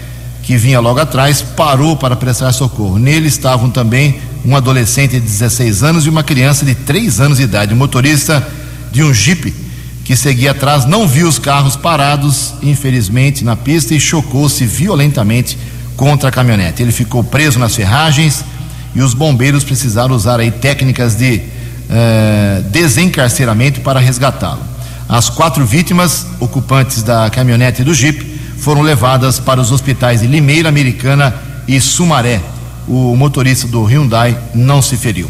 que 0.43 0.57
vinha 0.57 0.79
logo 0.79 0.99
atrás 0.99 1.41
parou 1.41 1.97
para 1.97 2.15
prestar 2.15 2.51
socorro. 2.51 2.99
Nele 2.99 3.27
estavam 3.27 3.69
também 3.71 4.19
um 4.45 4.55
adolescente 4.55 5.13
de 5.13 5.21
16 5.21 5.81
anos 5.81 6.05
e 6.05 6.09
uma 6.09 6.23
criança 6.23 6.63
de 6.63 6.75
3 6.75 7.19
anos 7.19 7.37
de 7.39 7.45
idade. 7.45 7.73
O 7.73 7.77
motorista 7.77 8.47
de 8.91 9.01
um 9.01 9.11
Jeep 9.11 9.51
que 10.03 10.15
seguia 10.15 10.51
atrás 10.51 10.85
não 10.85 11.07
viu 11.07 11.27
os 11.27 11.39
carros 11.39 11.75
parados, 11.75 12.53
infelizmente, 12.61 13.43
na 13.43 13.55
pista 13.55 13.95
e 13.95 13.99
chocou-se 13.99 14.63
violentamente 14.63 15.57
contra 15.95 16.29
a 16.29 16.31
caminhonete. 16.31 16.81
Ele 16.81 16.91
ficou 16.91 17.23
preso 17.23 17.59
nas 17.59 17.75
ferragens 17.75 18.43
e 18.93 19.01
os 19.01 19.13
bombeiros 19.13 19.63
precisaram 19.63 20.15
usar 20.15 20.39
aí 20.39 20.51
técnicas 20.51 21.15
de 21.15 21.41
eh, 21.89 22.63
desencarceramento 22.69 23.81
para 23.81 23.99
resgatá-lo. 23.99 24.61
As 25.07 25.29
quatro 25.29 25.65
vítimas, 25.65 26.25
ocupantes 26.39 27.03
da 27.03 27.29
caminhonete 27.29 27.83
do 27.83 27.93
Jeep, 27.93 28.35
foram 28.57 28.81
levadas 28.81 29.39
para 29.39 29.61
os 29.61 29.71
hospitais 29.71 30.21
de 30.21 30.27
Limeira, 30.27 30.69
Americana 30.69 31.35
e 31.67 31.79
Sumaré. 31.79 32.41
O 32.87 33.15
motorista 33.15 33.67
do 33.67 33.83
Hyundai 33.83 34.37
não 34.53 34.81
se 34.81 34.97
feriu. 34.97 35.29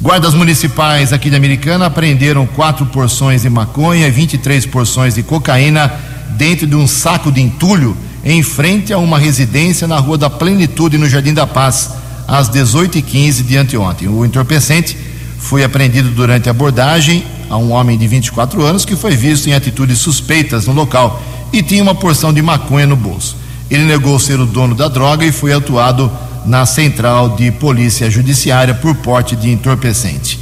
Guardas 0.00 0.34
municipais 0.34 1.12
aqui 1.12 1.30
de 1.30 1.36
Americana 1.36 1.86
apreenderam 1.86 2.46
quatro 2.46 2.86
porções 2.86 3.42
de 3.42 3.50
maconha 3.50 4.08
e 4.08 4.10
23 4.10 4.66
porções 4.66 5.14
de 5.14 5.22
cocaína 5.22 5.92
dentro 6.30 6.66
de 6.66 6.74
um 6.74 6.86
saco 6.86 7.30
de 7.30 7.40
entulho 7.40 7.96
em 8.24 8.42
frente 8.42 8.92
a 8.92 8.98
uma 8.98 9.18
residência 9.18 9.88
na 9.88 9.98
Rua 9.98 10.16
da 10.16 10.30
Plenitude, 10.30 10.98
no 10.98 11.08
Jardim 11.08 11.34
da 11.34 11.46
Paz, 11.46 11.90
às 12.26 12.48
18h15 12.48 13.42
de 13.42 13.56
anteontem. 13.56 14.08
O 14.08 14.24
entorpecente 14.24 14.96
foi 15.38 15.64
apreendido 15.64 16.10
durante 16.10 16.48
a 16.48 16.52
abordagem 16.52 17.24
a 17.50 17.56
um 17.56 17.72
homem 17.72 17.98
de 17.98 18.06
24 18.06 18.62
anos 18.64 18.84
que 18.84 18.96
foi 18.96 19.16
visto 19.16 19.48
em 19.48 19.54
atitudes 19.54 19.98
suspeitas 19.98 20.66
no 20.66 20.72
local 20.72 21.22
e 21.52 21.62
tinha 21.62 21.82
uma 21.82 21.94
porção 21.94 22.32
de 22.32 22.40
maconha 22.40 22.86
no 22.86 22.96
bolso. 22.96 23.36
Ele 23.70 23.84
negou 23.84 24.18
ser 24.18 24.38
o 24.38 24.46
dono 24.46 24.74
da 24.74 24.88
droga 24.88 25.24
e 25.24 25.32
foi 25.32 25.52
atuado 25.52 26.10
na 26.46 26.64
Central 26.64 27.30
de 27.30 27.50
Polícia 27.50 28.10
Judiciária 28.10 28.74
por 28.74 28.94
porte 28.96 29.36
de 29.36 29.50
entorpecente. 29.50 30.38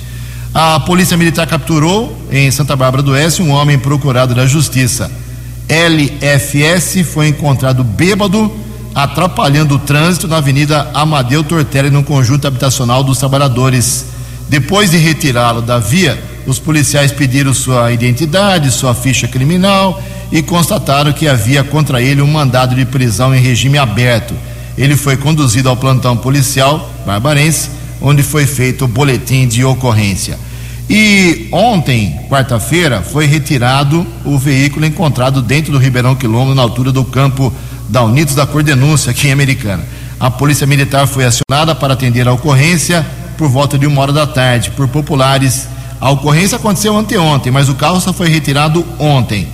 A 0.53 0.81
Polícia 0.81 1.17
Militar 1.17 1.47
capturou 1.47 2.17
em 2.31 2.51
Santa 2.51 2.75
Bárbara 2.75 3.03
do 3.03 3.13
Oeste 3.13 3.43
um 3.43 3.51
homem 3.51 3.79
procurado 3.79 4.35
da 4.35 4.47
Justiça. 4.47 5.11
LFS 5.71 7.05
foi 7.05 7.29
encontrado 7.29 7.85
bêbado 7.85 8.51
atrapalhando 8.93 9.77
o 9.77 9.79
trânsito 9.79 10.27
na 10.27 10.39
Avenida 10.39 10.91
Amadeu 10.93 11.45
Tortelli 11.45 11.91
no 11.91 12.03
conjunto 12.03 12.45
habitacional 12.49 13.05
dos 13.05 13.19
trabalhadores. 13.19 14.07
Depois 14.49 14.91
de 14.91 14.97
retirá-lo 14.97 15.63
da 15.63 15.79
via, 15.79 16.21
os 16.45 16.59
policiais 16.59 17.13
pediram 17.13 17.55
sua 17.55 17.93
identidade, 17.93 18.73
sua 18.73 18.95
ficha 18.95 19.29
criminal 19.29 20.03
e 20.33 20.43
constataram 20.43 21.13
que 21.13 21.29
havia 21.29 21.63
contra 21.63 22.03
ele 22.03 22.21
um 22.21 22.27
mandado 22.27 22.75
de 22.75 22.85
prisão 22.85 23.33
em 23.33 23.41
regime 23.41 23.79
aberto. 23.79 24.35
Ele 24.77 24.97
foi 24.97 25.17
conduzido 25.17 25.69
ao 25.69 25.77
plantão 25.77 26.17
policial 26.17 26.91
barbarense, 27.07 27.71
onde 28.01 28.25
foi 28.25 28.45
feito 28.45 28.87
o 28.87 28.89
boletim 28.89 29.47
de 29.47 29.65
ocorrência. 29.65 30.37
E 30.93 31.47
ontem, 31.53 32.19
quarta-feira, 32.29 33.01
foi 33.01 33.25
retirado 33.25 34.05
o 34.25 34.37
veículo 34.37 34.85
encontrado 34.85 35.41
dentro 35.41 35.71
do 35.71 35.79
Ribeirão 35.79 36.17
Quilombo, 36.17 36.53
na 36.53 36.63
altura 36.63 36.91
do 36.91 37.05
campo 37.05 37.53
da 37.89 38.03
Unidos 38.03 38.35
da 38.35 38.45
Cordenúncia, 38.45 39.13
aqui 39.13 39.29
em 39.29 39.33
Americana. 39.33 39.85
A 40.19 40.33
Polícia 40.33 40.67
Militar 40.67 41.07
foi 41.07 41.25
acionada 41.25 41.77
para 41.77 41.95
atender 41.95 42.27
a 42.27 42.33
ocorrência 42.33 43.07
por 43.39 43.49
volta 43.49 43.79
de 43.79 43.87
uma 43.87 44.03
hora 44.03 44.13
da 44.13 44.27
tarde, 44.27 44.73
por 44.73 44.89
populares. 44.89 45.69
A 46.01 46.11
ocorrência 46.11 46.57
aconteceu 46.57 46.97
anteontem, 46.97 47.53
mas 47.53 47.69
o 47.69 47.77
carro 47.77 48.01
só 48.01 48.13
foi 48.13 48.29
retirado 48.29 48.85
ontem. 48.99 49.47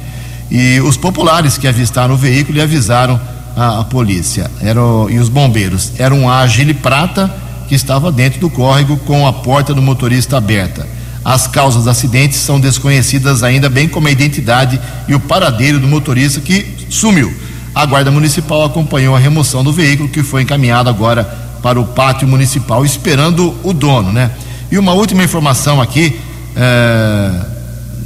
E 0.51 0.81
os 0.81 0.97
populares 0.97 1.59
que 1.59 1.69
avistaram 1.69 2.15
o 2.15 2.17
veículo 2.17 2.57
e 2.57 2.63
avisaram 2.63 3.21
a, 3.55 3.81
a 3.81 3.85
polícia 3.85 4.51
era 4.63 4.83
o, 4.83 5.11
e 5.11 5.19
os 5.19 5.29
bombeiros. 5.29 5.93
Era 5.99 6.15
um 6.15 6.31
Agile 6.31 6.73
Prata 6.73 7.31
que 7.69 7.75
estava 7.75 8.11
dentro 8.11 8.41
do 8.41 8.49
córrego 8.49 8.97
com 8.97 9.27
a 9.27 9.35
porta 9.35 9.75
do 9.75 9.83
motorista 9.83 10.39
aberta. 10.39 10.96
As 11.29 11.49
causas 11.49 11.83
do 11.83 11.91
acidente 11.91 12.37
são 12.37 12.61
desconhecidas 12.61 13.43
ainda, 13.43 13.69
bem 13.69 13.89
como 13.89 14.07
a 14.07 14.11
identidade 14.13 14.81
e 15.09 15.15
o 15.17 15.19
paradeiro 15.19 15.81
do 15.81 15.89
motorista 15.89 16.41
que 16.41 16.65
sumiu. 16.89 17.35
A 17.75 17.85
Guarda 17.85 18.13
Municipal 18.13 18.65
acompanhou 18.65 19.17
a 19.17 19.19
remoção 19.19 19.65
do 19.65 19.73
veículo, 19.73 20.09
que 20.09 20.23
foi 20.23 20.43
encaminhado 20.43 20.89
agora 20.89 21.25
para 21.61 21.81
o 21.81 21.85
pátio 21.85 22.29
municipal, 22.29 22.85
esperando 22.85 23.53
o 23.65 23.73
dono, 23.73 24.13
né? 24.13 24.31
E 24.71 24.79
uma 24.79 24.93
última 24.93 25.25
informação 25.25 25.83
aqui, 25.83 26.17
é, 26.55 27.31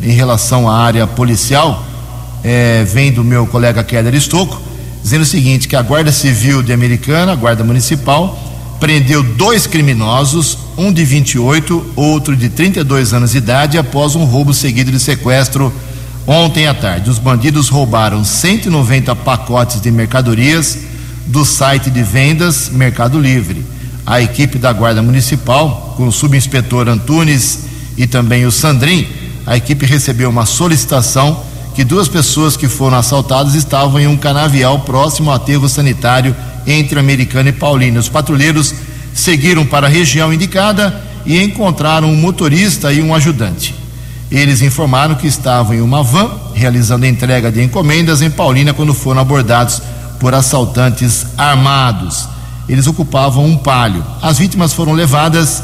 em 0.02 0.12
relação 0.12 0.66
à 0.66 0.78
área 0.78 1.06
policial, 1.06 1.84
é, 2.42 2.84
vem 2.84 3.12
do 3.12 3.22
meu 3.22 3.46
colega 3.46 3.84
Keller 3.84 4.14
Estocco, 4.14 4.58
dizendo 5.02 5.22
o 5.22 5.26
seguinte: 5.26 5.68
que 5.68 5.76
a 5.76 5.82
Guarda 5.82 6.10
Civil 6.10 6.62
de 6.62 6.72
Americana, 6.72 7.32
a 7.32 7.36
Guarda 7.36 7.62
Municipal, 7.62 8.49
prendeu 8.80 9.22
dois 9.22 9.66
criminosos, 9.66 10.56
um 10.76 10.90
de 10.90 11.04
28, 11.04 11.92
outro 11.94 12.34
de 12.34 12.48
32 12.48 13.12
anos 13.12 13.32
de 13.32 13.38
idade, 13.38 13.76
após 13.76 14.16
um 14.16 14.24
roubo 14.24 14.54
seguido 14.54 14.90
de 14.90 14.98
sequestro 14.98 15.72
ontem 16.26 16.66
à 16.66 16.72
tarde. 16.72 17.10
Os 17.10 17.18
bandidos 17.18 17.68
roubaram 17.68 18.24
190 18.24 19.14
pacotes 19.16 19.80
de 19.80 19.90
mercadorias 19.90 20.78
do 21.26 21.44
site 21.44 21.90
de 21.90 22.02
vendas 22.02 22.70
Mercado 22.70 23.20
Livre. 23.20 23.64
A 24.06 24.20
equipe 24.20 24.58
da 24.58 24.72
Guarda 24.72 25.02
Municipal, 25.02 25.94
com 25.96 26.08
o 26.08 26.12
subinspetor 26.12 26.88
Antunes 26.88 27.60
e 27.96 28.06
também 28.06 28.46
o 28.46 28.50
Sandrin, 28.50 29.06
a 29.46 29.56
equipe 29.56 29.84
recebeu 29.84 30.30
uma 30.30 30.46
solicitação 30.46 31.42
que 31.74 31.84
duas 31.84 32.08
pessoas 32.08 32.56
que 32.56 32.66
foram 32.66 32.96
assaltadas 32.96 33.54
estavam 33.54 34.00
em 34.00 34.06
um 34.06 34.16
canavial 34.16 34.80
próximo 34.80 35.30
ao 35.30 35.36
aterro 35.36 35.68
sanitário 35.68 36.34
entre 36.66 36.98
Americana 36.98 37.48
e 37.48 37.52
Paulina. 37.52 38.00
Os 38.00 38.08
patrulheiros 38.08 38.74
seguiram 39.14 39.66
para 39.66 39.86
a 39.86 39.90
região 39.90 40.32
indicada 40.32 41.00
e 41.26 41.42
encontraram 41.42 42.10
um 42.10 42.16
motorista 42.16 42.92
e 42.92 43.02
um 43.02 43.14
ajudante. 43.14 43.74
Eles 44.30 44.62
informaram 44.62 45.16
que 45.16 45.26
estavam 45.26 45.74
em 45.74 45.80
uma 45.80 46.02
van 46.02 46.30
realizando 46.54 47.04
entrega 47.04 47.50
de 47.50 47.62
encomendas 47.62 48.22
em 48.22 48.30
Paulina 48.30 48.72
quando 48.72 48.94
foram 48.94 49.20
abordados 49.20 49.82
por 50.20 50.34
assaltantes 50.34 51.26
armados. 51.36 52.28
Eles 52.68 52.86
ocupavam 52.86 53.44
um 53.44 53.56
palio. 53.56 54.04
As 54.22 54.38
vítimas 54.38 54.72
foram 54.72 54.92
levadas 54.92 55.62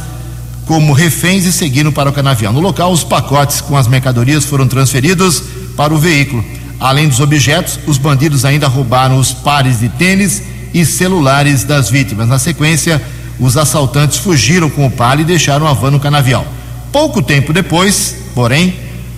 como 0.67 0.93
reféns 0.93 1.45
e 1.45 1.53
seguiram 1.53 1.93
para 1.93 2.11
o 2.11 2.13
canavial. 2.13 2.53
No 2.53 2.59
local, 2.59 2.91
os 2.91 3.05
pacotes 3.05 3.61
com 3.61 3.77
as 3.77 3.87
mercadorias 3.87 4.45
foram 4.45 4.67
transferidos 4.67 5.43
para 5.77 5.95
o 5.95 5.99
veículo. 5.99 6.45
Além 6.81 7.09
dos 7.09 7.21
objetos, 7.21 7.79
os 7.87 7.99
bandidos 7.99 8.45
ainda 8.45 8.67
roubaram 8.67 9.19
os 9.19 9.33
pares 9.33 9.79
de 9.79 9.89
tênis 9.91 10.43
e 10.77 10.85
celulares 10.85 11.65
das 11.65 11.89
vítimas. 11.89 12.29
Na 12.29 12.39
sequência, 12.39 13.01
os 13.41 13.57
assaltantes 13.57 14.19
fugiram 14.19 14.69
com 14.69 14.87
o 14.87 14.91
palio 14.91 15.23
e 15.23 15.25
deixaram 15.25 15.67
a 15.67 15.73
van 15.73 15.91
no 15.91 15.99
canavial. 15.99 16.47
Pouco 16.93 17.23
tempo 17.23 17.51
depois, 17.51 18.15
porém, 18.35 18.77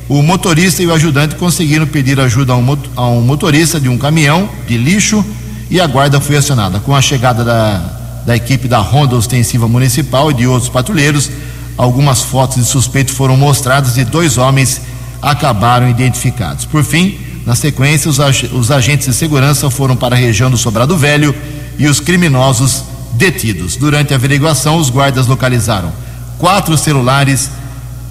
o 0.09 0.23
motorista 0.23 0.85
e 0.85 0.87
o 0.87 0.95
ajudante 0.95 1.35
conseguiram 1.35 1.85
pedir 1.85 2.21
ajuda 2.21 2.53
a 2.53 3.09
um 3.09 3.21
motorista 3.23 3.81
de 3.81 3.89
um 3.89 3.99
caminhão 3.99 4.49
de 4.69 4.79
lixo 4.79 5.25
e 5.69 5.81
a 5.81 5.87
guarda 5.89 6.21
foi 6.21 6.37
acionada. 6.37 6.79
Com 6.79 6.95
a 6.95 7.03
chegada 7.03 7.43
da, 7.43 8.23
da 8.25 8.37
equipe 8.37 8.69
da 8.69 8.79
Ronda 8.79 9.17
Ostensiva 9.17 9.67
Municipal 9.67 10.31
e 10.31 10.35
de 10.35 10.47
outros 10.47 10.71
patrulheiros, 10.71 11.29
algumas 11.77 12.23
fotos 12.23 12.59
de 12.59 12.67
suspeito 12.67 13.13
foram 13.13 13.37
mostradas 13.37 13.97
e 13.97 14.05
dois 14.05 14.39
homens 14.39 14.81
acabaram 15.21 15.91
identificados. 15.91 16.65
Por 16.65 16.85
fim, 16.85 17.19
na 17.47 17.55
sequência, 17.55 18.11
os, 18.11 18.21
ag 18.21 18.51
os 18.53 18.71
agentes 18.71 19.07
de 19.07 19.15
segurança 19.15 19.71
foram 19.71 19.97
para 19.97 20.15
a 20.15 20.19
região 20.19 20.51
do 20.51 20.57
Sobrado 20.57 20.97
Velho 20.97 21.35
e 21.79 21.87
os 21.87 22.01
criminosos 22.01 22.85
detidos. 23.15 23.77
Durante 23.77 24.13
a 24.13 24.17
averiguação, 24.17 24.77
os 24.77 24.91
guardas 24.91 25.27
localizaram 25.27 25.93
quatro 26.39 26.77
celulares, 26.77 27.51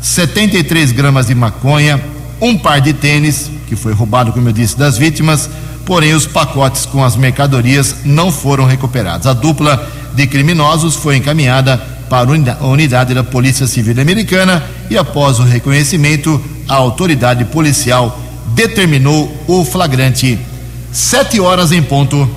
73 0.01 0.91
gramas 0.91 1.27
de 1.27 1.35
maconha, 1.35 2.01
um 2.41 2.57
par 2.57 2.81
de 2.81 2.93
tênis, 2.93 3.49
que 3.67 3.75
foi 3.75 3.93
roubado, 3.93 4.31
como 4.31 4.49
eu 4.49 4.53
disse, 4.53 4.77
das 4.77 4.97
vítimas, 4.97 5.49
porém 5.85 6.13
os 6.13 6.27
pacotes 6.27 6.85
com 6.85 7.03
as 7.03 7.15
mercadorias 7.15 7.95
não 8.03 8.31
foram 8.31 8.65
recuperados. 8.65 9.25
A 9.25 9.33
dupla 9.33 9.89
de 10.13 10.27
criminosos 10.27 10.95
foi 10.95 11.15
encaminhada 11.17 11.77
para 12.09 12.29
a 12.59 12.65
unidade 12.65 13.13
da 13.13 13.23
Polícia 13.23 13.67
Civil 13.67 13.99
Americana 13.99 14.63
e, 14.89 14.97
após 14.97 15.39
o 15.39 15.43
reconhecimento, 15.43 16.41
a 16.67 16.75
autoridade 16.75 17.45
policial 17.45 18.21
determinou 18.47 19.31
o 19.47 19.63
flagrante. 19.65 20.39
Sete 20.91 21.39
horas 21.39 21.71
em 21.71 21.81
ponto. 21.81 22.29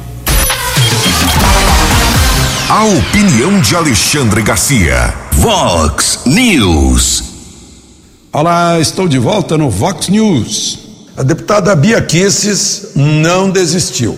A 2.69 2.85
opinião 2.85 3.61
de 3.61 3.75
Alexandre 3.75 4.43
Garcia. 4.43 5.15
Vox 5.33 6.21
News. 6.27 7.25
Olá, 8.33 8.79
estou 8.79 9.09
de 9.09 9.19
volta 9.19 9.59
no 9.59 9.71
Vox 9.71 10.09
News. 10.09 10.79
A 11.17 11.23
deputada 11.23 11.75
Bia 11.75 12.01
Kisses 12.01 12.93
não 12.95 13.51
desistiu. 13.51 14.17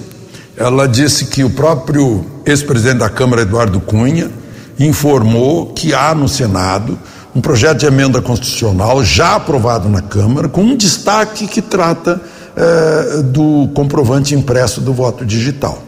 Ela 0.57 0.87
disse 0.87 1.27
que 1.27 1.43
o 1.43 1.51
próprio 1.51 2.25
ex-presidente 2.45 2.99
da 2.99 3.09
Câmara, 3.09 3.43
Eduardo 3.43 3.81
Cunha, 3.81 4.31
informou 4.79 5.73
que 5.73 5.95
há 5.95 6.15
no 6.15 6.29
Senado 6.29 6.99
um 7.35 7.41
projeto 7.41 7.79
de 7.79 7.87
emenda 7.87 8.21
constitucional 8.21 9.03
já 9.03 9.37
aprovado 9.37 9.89
na 9.89 10.03
Câmara, 10.03 10.49
com 10.49 10.63
um 10.63 10.77
destaque 10.77 11.47
que 11.47 11.63
trata 11.63 12.21
eh, 12.55 13.23
do 13.25 13.71
comprovante 13.75 14.35
impresso 14.35 14.81
do 14.81 14.93
voto 14.93 15.25
digital. 15.25 15.83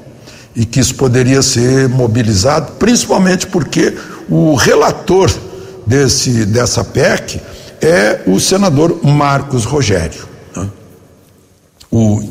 E 0.56 0.64
que 0.64 0.80
isso 0.80 0.94
poderia 0.94 1.42
ser 1.42 1.88
mobilizado, 1.88 2.72
principalmente 2.78 3.46
porque 3.46 3.94
o 4.30 4.54
relator 4.54 5.30
desse, 5.86 6.46
dessa 6.46 6.82
PEC 6.82 7.40
é 7.82 8.22
o 8.26 8.40
senador 8.40 9.00
Marcos 9.04 9.64
Rogério. 9.64 10.26
Né? 10.56 10.68
O, 11.90 12.22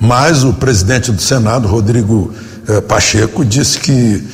mas 0.00 0.44
o 0.44 0.54
presidente 0.54 1.12
do 1.12 1.20
Senado, 1.20 1.68
Rodrigo 1.68 2.32
eh, 2.66 2.80
Pacheco, 2.80 3.44
disse 3.44 3.78
que 3.78 4.24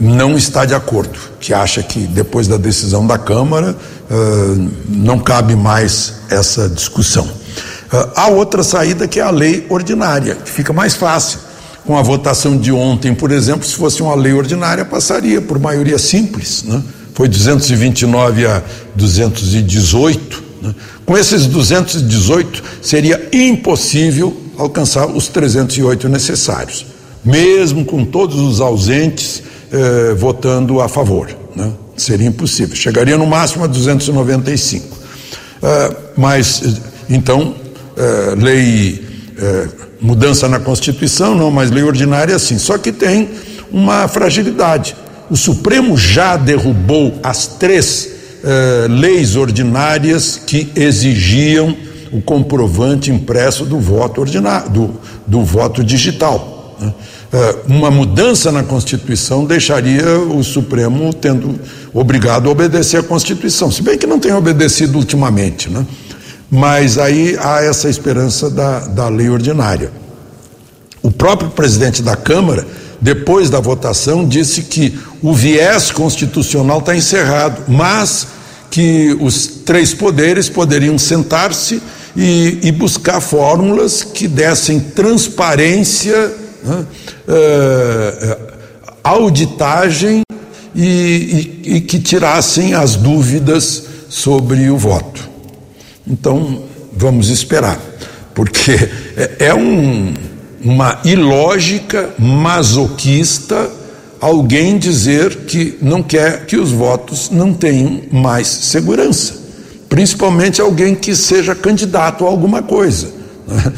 não 0.00 0.36
está 0.36 0.64
de 0.64 0.74
acordo, 0.74 1.18
que 1.38 1.52
acha 1.52 1.82
que 1.82 2.00
depois 2.00 2.48
da 2.48 2.56
decisão 2.56 3.06
da 3.06 3.18
Câmara 3.18 3.76
eh, 4.10 4.68
não 4.88 5.18
cabe 5.18 5.54
mais 5.54 6.14
essa 6.30 6.68
discussão. 6.68 7.28
Há 8.16 8.28
outra 8.28 8.62
saída 8.62 9.06
que 9.06 9.20
é 9.20 9.22
a 9.22 9.30
lei 9.30 9.66
ordinária, 9.68 10.34
que 10.34 10.50
fica 10.50 10.72
mais 10.72 10.94
fácil. 10.94 11.38
Com 11.84 11.98
a 11.98 12.02
votação 12.02 12.56
de 12.56 12.72
ontem, 12.72 13.14
por 13.14 13.30
exemplo, 13.30 13.66
se 13.66 13.74
fosse 13.74 14.02
uma 14.02 14.14
lei 14.14 14.32
ordinária, 14.32 14.86
passaria 14.86 15.40
por 15.40 15.58
maioria 15.58 15.98
simples, 15.98 16.64
né? 16.64 16.82
foi 17.12 17.28
229 17.28 18.46
a 18.46 18.62
218. 18.96 20.42
Né? 20.62 20.74
Com 21.04 21.16
esses 21.16 21.46
218, 21.46 22.64
seria 22.80 23.28
impossível 23.30 24.34
alcançar 24.56 25.06
os 25.06 25.28
308 25.28 26.08
necessários 26.08 26.93
mesmo 27.24 27.84
com 27.84 28.04
todos 28.04 28.38
os 28.38 28.60
ausentes 28.60 29.42
eh, 29.72 30.14
votando 30.14 30.80
a 30.80 30.88
favor. 30.88 31.28
Né? 31.56 31.72
Seria 31.96 32.28
impossível. 32.28 32.76
Chegaria 32.76 33.16
no 33.16 33.26
máximo 33.26 33.64
a 33.64 33.66
295. 33.66 34.86
Uh, 34.86 35.96
mas, 36.16 36.62
então, 37.08 37.54
uh, 37.96 38.40
lei, 38.40 39.02
uh, 39.38 39.68
mudança 40.00 40.48
na 40.48 40.60
Constituição, 40.60 41.34
não, 41.34 41.50
mas 41.50 41.70
lei 41.70 41.82
ordinária 41.82 42.38
sim. 42.38 42.58
Só 42.58 42.76
que 42.78 42.92
tem 42.92 43.30
uma 43.72 44.06
fragilidade. 44.06 44.94
O 45.30 45.36
Supremo 45.36 45.96
já 45.96 46.36
derrubou 46.36 47.18
as 47.22 47.46
três 47.46 48.12
leis 48.90 49.36
ordinárias 49.36 50.36
que 50.36 50.70
exigiam 50.76 51.74
o 52.12 52.20
comprovante 52.20 53.10
impresso 53.10 53.64
do 53.64 53.80
voto 53.80 54.20
ordinário, 54.20 54.68
do, 54.68 55.00
do 55.26 55.42
voto 55.42 55.82
digital. 55.82 56.76
Né? 56.78 56.92
É, 57.34 57.56
uma 57.66 57.90
mudança 57.90 58.52
na 58.52 58.62
Constituição 58.62 59.44
deixaria 59.44 60.20
o 60.20 60.44
Supremo 60.44 61.12
tendo 61.12 61.58
obrigado 61.92 62.48
a 62.48 62.52
obedecer 62.52 63.00
à 63.00 63.02
Constituição, 63.02 63.72
se 63.72 63.82
bem 63.82 63.98
que 63.98 64.06
não 64.06 64.20
tem 64.20 64.32
obedecido 64.32 64.96
ultimamente, 64.96 65.68
né? 65.68 65.84
Mas 66.48 66.96
aí 66.96 67.36
há 67.40 67.60
essa 67.60 67.88
esperança 67.88 68.48
da, 68.48 68.86
da 68.86 69.08
lei 69.08 69.28
ordinária. 69.28 69.90
O 71.02 71.10
próprio 71.10 71.50
presidente 71.50 72.02
da 72.02 72.14
Câmara, 72.14 72.64
depois 73.00 73.50
da 73.50 73.58
votação, 73.58 74.24
disse 74.24 74.62
que 74.62 74.96
o 75.20 75.34
viés 75.34 75.90
constitucional 75.90 76.78
está 76.78 76.94
encerrado, 76.94 77.64
mas 77.66 78.28
que 78.70 79.18
os 79.20 79.48
três 79.64 79.92
poderes 79.92 80.48
poderiam 80.48 80.96
sentar-se 80.96 81.82
e, 82.16 82.60
e 82.62 82.70
buscar 82.70 83.20
fórmulas 83.20 84.04
que 84.04 84.28
dessem 84.28 84.78
transparência 84.78 86.43
né? 86.64 86.86
É, 87.28 88.38
auditagem 89.02 90.22
e, 90.74 90.82
e, 91.64 91.76
e 91.76 91.80
que 91.80 91.98
tirassem 91.98 92.74
as 92.74 92.96
dúvidas 92.96 93.84
sobre 94.08 94.70
o 94.70 94.76
voto. 94.76 95.28
Então, 96.06 96.64
vamos 96.92 97.28
esperar. 97.28 97.78
porque 98.34 98.72
é, 99.16 99.46
é 99.46 99.54
um, 99.54 100.14
uma 100.62 101.00
ilógica 101.04 102.10
masoquista 102.18 103.70
alguém 104.20 104.78
dizer 104.78 105.40
que 105.46 105.78
não 105.82 106.02
quer 106.02 106.46
que 106.46 106.56
os 106.56 106.72
votos 106.72 107.28
não 107.30 107.52
tenham 107.52 108.00
mais 108.10 108.46
segurança, 108.46 109.34
principalmente 109.88 110.62
alguém 110.62 110.94
que 110.94 111.14
seja 111.14 111.54
candidato 111.54 112.24
a 112.24 112.28
alguma 112.28 112.62
coisa. 112.62 113.12
Né? 113.46 113.72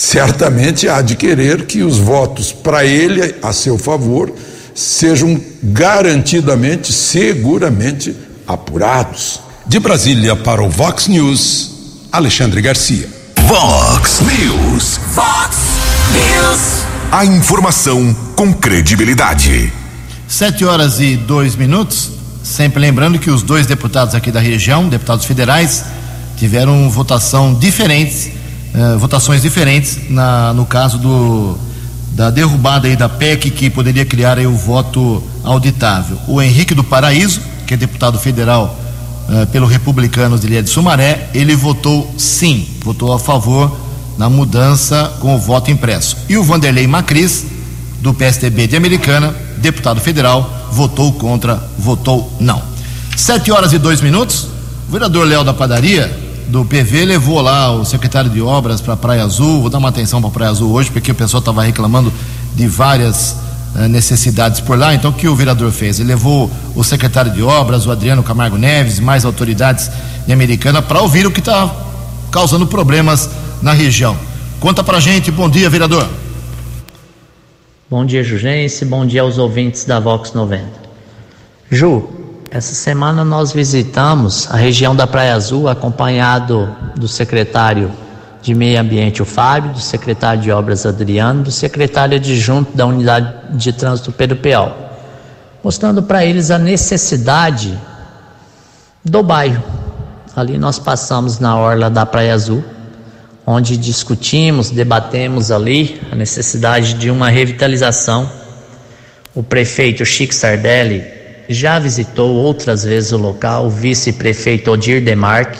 Certamente 0.00 0.88
há 0.88 1.02
de 1.02 1.16
querer 1.16 1.66
que 1.66 1.82
os 1.82 1.98
votos 1.98 2.52
para 2.52 2.84
ele, 2.84 3.34
a 3.42 3.52
seu 3.52 3.76
favor, 3.76 4.32
sejam 4.72 5.40
garantidamente, 5.60 6.92
seguramente 6.92 8.14
apurados. 8.46 9.40
De 9.66 9.80
Brasília 9.80 10.36
para 10.36 10.62
o 10.62 10.70
Vox 10.70 11.08
News, 11.08 11.72
Alexandre 12.12 12.62
Garcia. 12.62 13.08
Vox 13.40 14.20
News. 14.20 15.00
Vox 15.16 15.56
News. 16.12 16.86
A 17.10 17.24
informação 17.24 18.16
com 18.36 18.54
credibilidade. 18.54 19.72
Sete 20.28 20.64
horas 20.64 21.00
e 21.00 21.16
dois 21.16 21.56
minutos. 21.56 22.10
Sempre 22.44 22.78
lembrando 22.78 23.18
que 23.18 23.32
os 23.32 23.42
dois 23.42 23.66
deputados 23.66 24.14
aqui 24.14 24.30
da 24.30 24.38
região, 24.38 24.88
deputados 24.88 25.24
federais, 25.24 25.84
tiveram 26.36 26.88
votação 26.88 27.52
diferentes, 27.52 28.37
eh, 28.74 28.96
votações 28.96 29.42
diferentes 29.42 30.10
na, 30.10 30.52
no 30.52 30.66
caso 30.66 30.98
do, 30.98 31.58
da 32.12 32.30
derrubada 32.30 32.88
aí 32.88 32.96
da 32.96 33.08
PEC 33.08 33.50
que 33.50 33.70
poderia 33.70 34.04
criar 34.04 34.38
aí 34.38 34.46
o 34.46 34.56
voto 34.56 35.22
auditável. 35.44 36.18
O 36.26 36.42
Henrique 36.42 36.74
do 36.74 36.84
Paraíso, 36.84 37.40
que 37.66 37.74
é 37.74 37.76
deputado 37.76 38.18
federal 38.18 38.78
eh, 39.30 39.46
pelo 39.46 39.66
Republicanos 39.66 40.40
de 40.40 40.46
Ilha 40.46 40.62
de 40.62 40.70
Sumaré, 40.70 41.28
ele 41.32 41.54
votou 41.54 42.12
sim, 42.18 42.66
votou 42.82 43.12
a 43.12 43.18
favor 43.18 43.74
na 44.18 44.28
mudança 44.28 45.12
com 45.20 45.36
o 45.36 45.38
voto 45.38 45.70
impresso. 45.70 46.16
E 46.28 46.36
o 46.36 46.42
Vanderlei 46.42 46.86
Macris, 46.86 47.46
do 48.00 48.12
PSDB 48.12 48.66
de 48.66 48.76
Americana, 48.76 49.34
deputado 49.58 50.00
federal, 50.00 50.68
votou 50.72 51.12
contra, 51.12 51.62
votou 51.78 52.32
não. 52.40 52.62
Sete 53.16 53.50
horas 53.50 53.72
e 53.72 53.78
dois 53.78 54.00
minutos. 54.00 54.48
O 54.88 54.92
vereador 54.92 55.26
Léo 55.26 55.44
da 55.44 55.52
Padaria, 55.52 56.27
do 56.48 56.64
PV, 56.64 57.04
levou 57.04 57.40
lá 57.42 57.70
o 57.70 57.84
secretário 57.84 58.30
de 58.30 58.40
obras 58.40 58.80
para 58.80 58.96
Praia 58.96 59.22
Azul. 59.22 59.60
Vou 59.60 59.70
dar 59.70 59.78
uma 59.78 59.90
atenção 59.90 60.20
para 60.20 60.30
Praia 60.30 60.50
Azul 60.50 60.72
hoje, 60.72 60.90
porque 60.90 61.12
o 61.12 61.14
pessoal 61.14 61.40
estava 61.40 61.62
reclamando 61.62 62.12
de 62.54 62.66
várias 62.66 63.36
eh, 63.76 63.86
necessidades 63.86 64.58
por 64.60 64.78
lá. 64.78 64.94
Então, 64.94 65.10
o 65.10 65.14
que 65.14 65.28
o 65.28 65.36
vereador 65.36 65.70
fez? 65.70 66.00
Ele 66.00 66.08
levou 66.08 66.50
o 66.74 66.82
secretário 66.82 67.30
de 67.30 67.42
obras, 67.42 67.86
o 67.86 67.90
Adriano 67.90 68.22
Camargo 68.22 68.56
Neves, 68.56 68.98
mais 68.98 69.26
autoridades 69.26 69.90
de 70.26 70.32
Americana, 70.32 70.80
para 70.80 71.00
ouvir 71.00 71.26
o 71.26 71.30
que 71.30 71.40
está 71.40 71.70
causando 72.30 72.66
problemas 72.66 73.28
na 73.60 73.72
região. 73.72 74.16
Conta 74.58 74.82
pra 74.82 74.98
gente, 75.00 75.30
bom 75.30 75.50
dia, 75.50 75.68
vereador. 75.68 76.08
Bom 77.90 78.04
dia, 78.04 78.24
Jugense, 78.24 78.84
bom 78.84 79.06
dia 79.06 79.22
aos 79.22 79.38
ouvintes 79.38 79.84
da 79.84 80.00
Vox 80.00 80.32
90. 80.32 80.64
Ju, 81.70 82.08
essa 82.50 82.74
semana 82.74 83.24
nós 83.24 83.52
visitamos 83.52 84.48
a 84.50 84.56
região 84.56 84.96
da 84.96 85.06
Praia 85.06 85.34
Azul, 85.34 85.68
acompanhado 85.68 86.74
do 86.96 87.06
secretário 87.06 87.90
de 88.40 88.54
Meio 88.54 88.80
Ambiente, 88.80 89.20
o 89.20 89.24
Fábio, 89.26 89.72
do 89.72 89.80
secretário 89.80 90.40
de 90.40 90.50
Obras, 90.50 90.86
Adriano, 90.86 91.42
do 91.42 91.50
secretário 91.50 92.16
adjunto 92.16 92.74
da 92.74 92.86
Unidade 92.86 93.34
de 93.50 93.72
Trânsito, 93.72 94.12
Pedro 94.12 94.36
Peal, 94.36 94.76
mostrando 95.62 96.02
para 96.02 96.24
eles 96.24 96.50
a 96.50 96.58
necessidade 96.58 97.78
do 99.04 99.22
bairro. 99.22 99.62
Ali 100.34 100.56
nós 100.56 100.78
passamos 100.78 101.38
na 101.38 101.58
orla 101.58 101.90
da 101.90 102.06
Praia 102.06 102.32
Azul, 102.32 102.64
onde 103.46 103.76
discutimos, 103.76 104.70
debatemos 104.70 105.50
ali 105.50 106.00
a 106.10 106.14
necessidade 106.14 106.94
de 106.94 107.10
uma 107.10 107.28
revitalização. 107.28 108.30
O 109.34 109.42
prefeito 109.42 110.04
Chico 110.06 110.34
Sardelli 110.34 111.17
já 111.48 111.78
visitou 111.78 112.34
outras 112.34 112.84
vezes 112.84 113.12
o 113.12 113.16
local, 113.16 113.66
o 113.66 113.70
vice-prefeito 113.70 114.70
Odir 114.70 115.02
Demarque, 115.02 115.58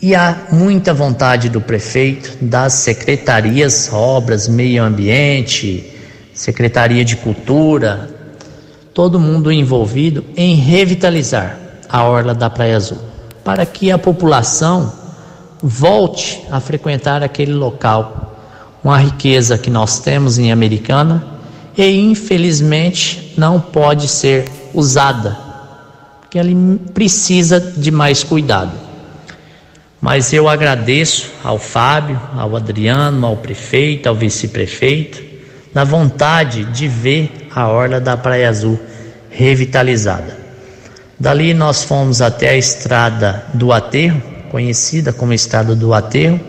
e 0.00 0.16
há 0.16 0.46
muita 0.50 0.92
vontade 0.92 1.48
do 1.48 1.60
prefeito, 1.60 2.36
das 2.40 2.72
secretarias, 2.72 3.90
obras, 3.92 4.48
meio 4.48 4.82
ambiente, 4.82 5.92
secretaria 6.34 7.04
de 7.04 7.14
cultura, 7.14 8.10
todo 8.92 9.20
mundo 9.20 9.52
envolvido 9.52 10.24
em 10.36 10.56
revitalizar 10.56 11.56
a 11.88 12.02
orla 12.04 12.34
da 12.34 12.50
Praia 12.50 12.76
Azul, 12.76 12.98
para 13.44 13.64
que 13.64 13.92
a 13.92 13.98
população 13.98 14.92
volte 15.62 16.42
a 16.50 16.58
frequentar 16.58 17.22
aquele 17.22 17.52
local. 17.52 18.34
Uma 18.82 18.98
riqueza 18.98 19.56
que 19.56 19.70
nós 19.70 20.00
temos 20.00 20.36
em 20.36 20.50
Americana 20.50 21.24
e 21.76 22.00
infelizmente 22.00 23.32
não 23.36 23.60
pode 23.60 24.08
ser 24.08 24.44
usada, 24.74 25.36
porque 26.20 26.38
ele 26.38 26.78
precisa 26.92 27.60
de 27.60 27.90
mais 27.90 28.22
cuidado. 28.22 28.72
Mas 30.00 30.32
eu 30.32 30.48
agradeço 30.48 31.30
ao 31.44 31.58
Fábio, 31.58 32.20
ao 32.36 32.56
Adriano, 32.56 33.24
ao 33.26 33.36
prefeito, 33.36 34.08
ao 34.08 34.14
vice-prefeito, 34.14 35.22
na 35.72 35.84
vontade 35.84 36.64
de 36.64 36.88
ver 36.88 37.48
a 37.54 37.68
orla 37.68 38.00
da 38.00 38.16
Praia 38.16 38.48
Azul 38.48 38.78
revitalizada. 39.30 40.36
Dali 41.18 41.54
nós 41.54 41.84
fomos 41.84 42.20
até 42.20 42.50
a 42.50 42.56
estrada 42.56 43.46
do 43.54 43.72
Aterro, 43.72 44.20
conhecida 44.50 45.12
como 45.12 45.32
Estrada 45.32 45.74
do 45.74 45.94
Aterro, 45.94 46.40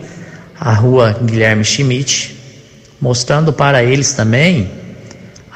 a 0.58 0.72
rua 0.74 1.16
Guilherme 1.22 1.64
Schmidt, 1.64 2.36
mostrando 3.00 3.52
para 3.52 3.84
eles 3.84 4.14
também 4.14 4.68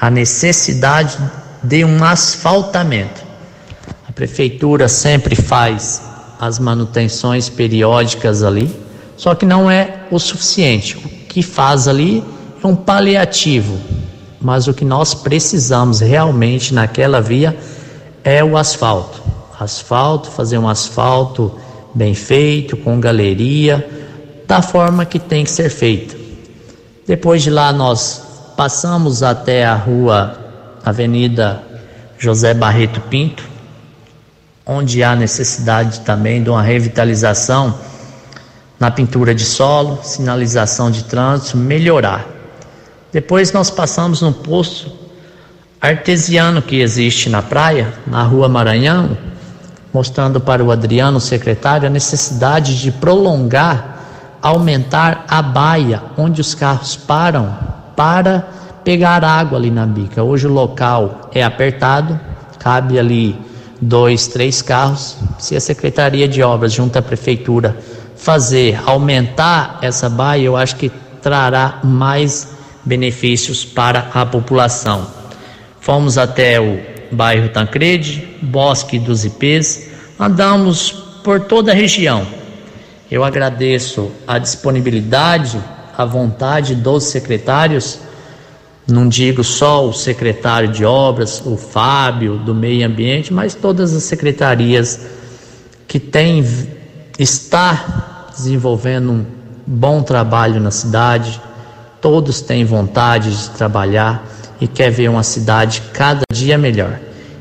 a 0.00 0.10
necessidade 0.10 1.18
de 1.62 1.84
um 1.84 2.04
asfaltamento. 2.04 3.22
A 4.08 4.12
prefeitura 4.12 4.88
sempre 4.88 5.34
faz 5.34 6.02
as 6.38 6.58
manutenções 6.58 7.48
periódicas 7.48 8.44
ali, 8.44 8.74
só 9.16 9.34
que 9.34 9.44
não 9.44 9.70
é 9.70 10.02
o 10.10 10.18
suficiente. 10.18 10.96
O 10.96 11.00
que 11.00 11.42
faz 11.42 11.88
ali 11.88 12.22
é 12.62 12.66
um 12.66 12.76
paliativo, 12.76 13.76
mas 14.40 14.68
o 14.68 14.74
que 14.74 14.84
nós 14.84 15.14
precisamos 15.14 16.00
realmente 16.00 16.72
naquela 16.72 17.20
via 17.20 17.58
é 18.22 18.42
o 18.42 18.56
asfalto. 18.56 19.20
Asfalto, 19.58 20.30
fazer 20.30 20.58
um 20.58 20.68
asfalto 20.68 21.58
bem 21.92 22.14
feito, 22.14 22.76
com 22.76 23.00
galeria, 23.00 23.88
da 24.46 24.62
forma 24.62 25.04
que 25.04 25.18
tem 25.18 25.42
que 25.42 25.50
ser 25.50 25.68
feito. 25.68 26.16
Depois 27.04 27.42
de 27.42 27.50
lá 27.50 27.72
nós 27.72 28.27
passamos 28.58 29.22
até 29.22 29.64
a 29.64 29.76
rua 29.76 30.36
Avenida 30.84 31.62
José 32.18 32.52
Barreto 32.52 33.00
Pinto, 33.02 33.44
onde 34.66 35.00
há 35.00 35.14
necessidade 35.14 36.00
também 36.00 36.42
de 36.42 36.50
uma 36.50 36.60
revitalização 36.60 37.78
na 38.76 38.90
pintura 38.90 39.32
de 39.32 39.44
solo, 39.44 40.00
sinalização 40.02 40.90
de 40.90 41.04
trânsito, 41.04 41.56
melhorar. 41.56 42.26
Depois 43.12 43.52
nós 43.52 43.70
passamos 43.70 44.22
no 44.22 44.32
posto 44.32 44.90
artesiano 45.80 46.60
que 46.60 46.80
existe 46.80 47.30
na 47.30 47.40
praia, 47.40 47.94
na 48.08 48.24
rua 48.24 48.48
Maranhão, 48.48 49.16
mostrando 49.94 50.40
para 50.40 50.64
o 50.64 50.72
Adriano, 50.72 51.18
o 51.18 51.20
secretário, 51.20 51.86
a 51.86 51.90
necessidade 51.90 52.80
de 52.80 52.90
prolongar, 52.90 54.00
aumentar 54.42 55.26
a 55.28 55.40
baia 55.40 56.02
onde 56.16 56.40
os 56.40 56.56
carros 56.56 56.96
param 56.96 57.67
para 57.98 58.48
pegar 58.84 59.24
água 59.24 59.58
ali 59.58 59.72
na 59.72 59.84
bica. 59.84 60.22
Hoje 60.22 60.46
o 60.46 60.52
local 60.52 61.28
é 61.34 61.42
apertado, 61.42 62.18
cabe 62.56 62.96
ali 62.96 63.36
dois, 63.80 64.28
três 64.28 64.62
carros. 64.62 65.16
Se 65.36 65.56
a 65.56 65.60
Secretaria 65.60 66.28
de 66.28 66.40
Obras, 66.40 66.72
junto 66.72 66.96
à 66.96 67.02
Prefeitura, 67.02 67.76
fazer 68.14 68.80
aumentar 68.86 69.80
essa 69.82 70.08
baia, 70.08 70.44
eu 70.44 70.56
acho 70.56 70.76
que 70.76 70.92
trará 71.20 71.80
mais 71.82 72.56
benefícios 72.84 73.64
para 73.64 74.10
a 74.14 74.24
população. 74.24 75.04
Fomos 75.80 76.16
até 76.16 76.60
o 76.60 76.78
bairro 77.10 77.48
Tancrede, 77.48 78.28
Bosque 78.40 78.96
dos 78.96 79.24
Ipês, 79.24 79.90
andamos 80.20 80.92
por 81.24 81.40
toda 81.40 81.72
a 81.72 81.74
região. 81.74 82.24
Eu 83.10 83.24
agradeço 83.24 84.12
a 84.24 84.38
disponibilidade, 84.38 85.58
a 85.98 86.04
vontade 86.04 86.76
dos 86.76 87.04
secretários, 87.06 87.98
não 88.86 89.08
digo 89.08 89.42
só 89.42 89.84
o 89.84 89.92
secretário 89.92 90.68
de 90.68 90.84
obras, 90.84 91.42
o 91.44 91.56
Fábio, 91.56 92.36
do 92.36 92.54
meio 92.54 92.86
ambiente, 92.86 93.34
mas 93.34 93.56
todas 93.56 93.92
as 93.92 94.04
secretarias 94.04 95.00
que 95.88 95.98
têm, 95.98 96.46
está 97.18 98.28
desenvolvendo 98.30 99.10
um 99.10 99.26
bom 99.66 100.00
trabalho 100.00 100.60
na 100.60 100.70
cidade, 100.70 101.40
todos 102.00 102.40
têm 102.40 102.64
vontade 102.64 103.36
de 103.36 103.50
trabalhar 103.50 104.24
e 104.60 104.68
quer 104.68 104.90
ver 104.90 105.10
uma 105.10 105.24
cidade 105.24 105.82
cada 105.92 106.22
dia 106.32 106.56
melhor. 106.56 107.00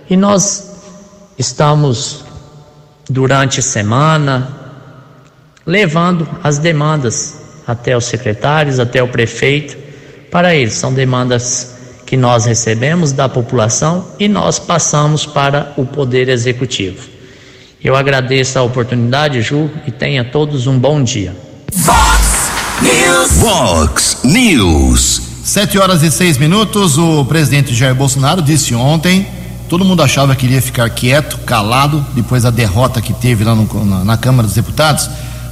E 0.10 0.18
nós 0.18 0.82
estamos 1.38 2.26
durante 3.08 3.60
a 3.60 3.64
semana 3.64 4.51
levando 5.64 6.28
as 6.43 6.58
demandas 6.58 7.47
até 7.68 7.97
os 7.97 8.05
secretários, 8.05 8.80
até 8.80 9.03
o 9.03 9.07
prefeito, 9.09 9.78
para 10.32 10.55
eles. 10.55 10.74
São 10.74 10.93
demandas 10.93 11.76
que 12.05 12.15
nós 12.15 12.45
recebemos 12.45 13.11
da 13.11 13.28
população 13.28 14.07
e 14.18 14.28
nós 14.28 14.57
passamos 14.57 15.26
para 15.26 15.74
o 15.76 15.86
Poder 15.86 16.30
Executivo. 16.30 17.05
Eu 17.84 17.95
agradeço 17.95 18.57
a 18.57 18.63
oportunidade, 18.63 19.41
Ju, 19.41 19.70
e 19.86 19.91
tenha 19.91 20.24
todos 20.24 20.65
um 20.65 20.80
bom 20.80 21.03
dia. 21.03 21.36
Fox 21.74 22.49
News. 22.82 23.32
Vox 23.34 24.18
News. 24.24 25.22
Sete 25.43 25.78
horas 25.78 26.01
e 26.01 26.09
seis 26.09 26.38
minutos. 26.38 26.97
O 26.97 27.26
presidente 27.26 27.76
Jair 27.76 27.93
Bolsonaro 27.93 28.41
disse 28.41 28.74
ontem. 28.74 29.28
Todo 29.70 29.84
mundo 29.84 30.01
achava 30.01 30.34
que 30.34 30.45
iria 30.45 30.61
ficar 30.61 30.89
quieto, 30.89 31.39
calado, 31.39 32.05
depois 32.13 32.43
da 32.43 32.49
derrota 32.49 33.01
que 33.01 33.11
teve 33.11 33.43
lá 33.43 33.53
no, 33.53 33.86
na, 33.86 34.03
na 34.05 34.18
Câmara 34.18 34.47
dos 34.47 34.55
Deputados. 34.55 35.09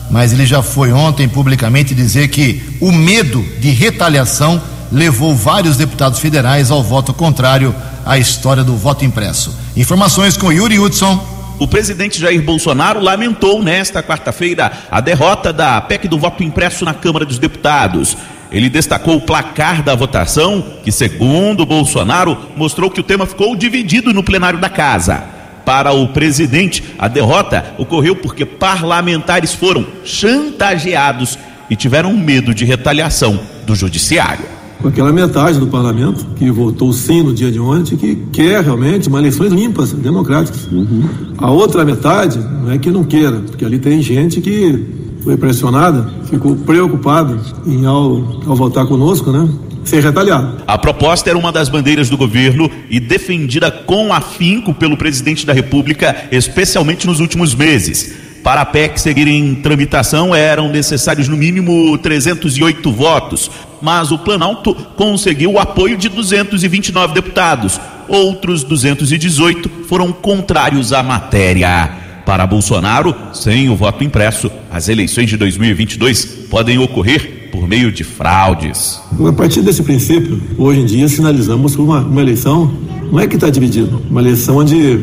Mas 0.10 0.32
ele 0.32 0.46
já 0.46 0.62
foi 0.62 0.92
ontem 0.92 1.28
publicamente 1.28 1.96
dizer 1.96 2.28
que 2.28 2.78
o 2.80 2.92
medo 2.92 3.44
de 3.60 3.70
retaliação 3.70 4.62
levou 4.92 5.36
vários 5.36 5.78
deputados 5.78 6.20
federais 6.20 6.72
ao 6.72 6.84
voto 6.84 7.14
contrário 7.14 7.76
à 8.06 8.18
história 8.18 8.64
do 8.64 8.76
voto 8.76 9.04
impresso. 9.04 9.56
Informações 9.76 10.38
com 10.38 10.52
Yuri 10.52 10.80
Hudson. 10.80 11.34
O 11.58 11.68
presidente 11.68 12.20
Jair 12.20 12.42
Bolsonaro 12.42 13.00
lamentou 13.00 13.64
nesta 13.64 14.04
quarta-feira 14.04 14.72
a 14.92 15.00
derrota 15.00 15.54
da 15.54 15.80
PEC 15.82 16.08
do 16.08 16.20
voto 16.20 16.44
impresso 16.44 16.84
na 16.84 16.94
Câmara 16.94 17.26
dos 17.26 17.40
Deputados. 17.40 18.16
Ele 18.52 18.70
destacou 18.70 19.16
o 19.18 19.22
placar 19.22 19.82
da 19.82 19.96
votação, 19.96 20.64
que, 20.84 20.92
segundo 20.92 21.66
Bolsonaro, 21.66 22.38
mostrou 22.56 22.92
que 22.92 23.00
o 23.00 23.04
tema 23.04 23.26
ficou 23.26 23.56
dividido 23.56 24.14
no 24.14 24.24
plenário 24.24 24.60
da 24.60 24.70
casa. 24.70 25.35
Para 25.66 25.92
o 25.92 26.08
presidente, 26.10 26.84
a 26.98 27.08
derrota 27.08 27.74
ocorreu 27.78 28.16
porque 28.16 28.46
parlamentares 28.46 29.54
foram 29.54 29.86
chantageados 30.04 31.38
e 31.70 31.76
tiveram 31.76 32.14
medo 32.16 32.54
de 32.54 32.64
retaliação 32.64 33.40
do 33.66 33.76
judiciário 33.76 34.56
com 34.86 34.90
aquela 34.90 35.12
metade 35.12 35.58
do 35.58 35.66
parlamento 35.66 36.24
que 36.36 36.52
votou 36.52 36.94
sim 36.94 37.24
no 37.24 37.34
dia 37.34 37.52
de 37.52 37.60
ontem, 37.60 37.98
que 37.98 38.16
quer 38.32 38.64
realmente 38.64 39.10
uma 39.10 39.18
eleições 39.18 39.52
limpas, 39.52 39.92
democráticas. 39.94 40.68
Uhum. 40.72 41.04
A 41.40 41.50
outra 41.50 41.84
metade 41.84 42.38
não 42.38 42.72
é 42.72 42.78
que 42.78 42.92
não 42.92 43.04
queira, 43.04 43.42
porque 43.48 43.66
ali 43.66 43.80
tem 43.80 44.00
gente 44.04 44.40
que 44.42 44.86
foi 45.24 45.38
pressionada, 45.38 46.08
ficou 46.30 46.56
preocupada 46.56 47.36
em 47.66 47.84
ao, 47.84 48.44
ao 48.46 48.56
votar 48.56 48.86
conosco, 48.86 49.32
né? 49.32 49.50
Ser 49.86 50.04
retaliado. 50.04 50.64
A 50.66 50.78
proposta 50.80 51.30
era 51.30 51.38
uma 51.38 51.52
das 51.52 51.70
bandeiras 51.70 52.10
do 52.10 52.18
governo 52.18 52.70
e 52.90 53.00
defendida 53.00 53.70
com 53.70 54.12
afinco 54.12 54.74
pelo 54.74 54.98
presidente 54.98 55.46
da 55.46 55.54
República, 55.54 56.28
especialmente 56.32 57.06
nos 57.06 57.20
últimos 57.20 57.54
meses. 57.54 58.16
Para 58.44 58.62
a 58.62 58.66
PEC 58.66 59.00
seguir 59.00 59.28
em 59.28 59.56
tramitação, 59.56 60.36
eram 60.36 60.70
necessários 60.70 61.28
no 61.28 61.38
mínimo 61.38 61.98
308 62.00 62.92
votos, 62.92 63.50
mas 63.82 64.12
o 64.12 64.20
Planalto 64.20 64.74
conseguiu 64.96 65.54
o 65.54 65.60
apoio 65.60 65.98
de 65.98 66.10
229 66.10 67.14
deputados. 67.14 67.80
Outros 68.08 68.64
218 68.64 69.70
foram 69.88 70.12
contrários 70.12 70.94
à 70.94 71.02
matéria. 71.02 71.92
Para 72.26 72.48
Bolsonaro, 72.48 73.16
sem 73.34 73.70
o 73.70 73.76
voto 73.76 74.04
impresso, 74.04 74.52
as 74.72 74.90
eleições 74.90 75.30
de 75.30 75.38
2022 75.38 76.26
podem 76.50 76.80
ocorrer 76.80 77.35
por 77.56 77.68
meio 77.68 77.92
de 77.92 78.04
fraudes. 78.04 79.02
A 79.28 79.34
partir 79.34 79.62
desse 79.62 79.82
princípio, 79.82 80.42
hoje 80.58 80.82
em 80.82 80.86
dia 80.86 81.08
sinalizamos 81.08 81.76
uma, 81.76 82.02
uma 82.02 82.22
eleição, 82.22 82.72
não 83.12 83.20
é 83.20 83.28
que 83.28 83.36
está 83.36 83.50
dividido, 83.50 84.02
uma 84.10 84.22
eleição 84.22 84.58
onde 84.58 85.00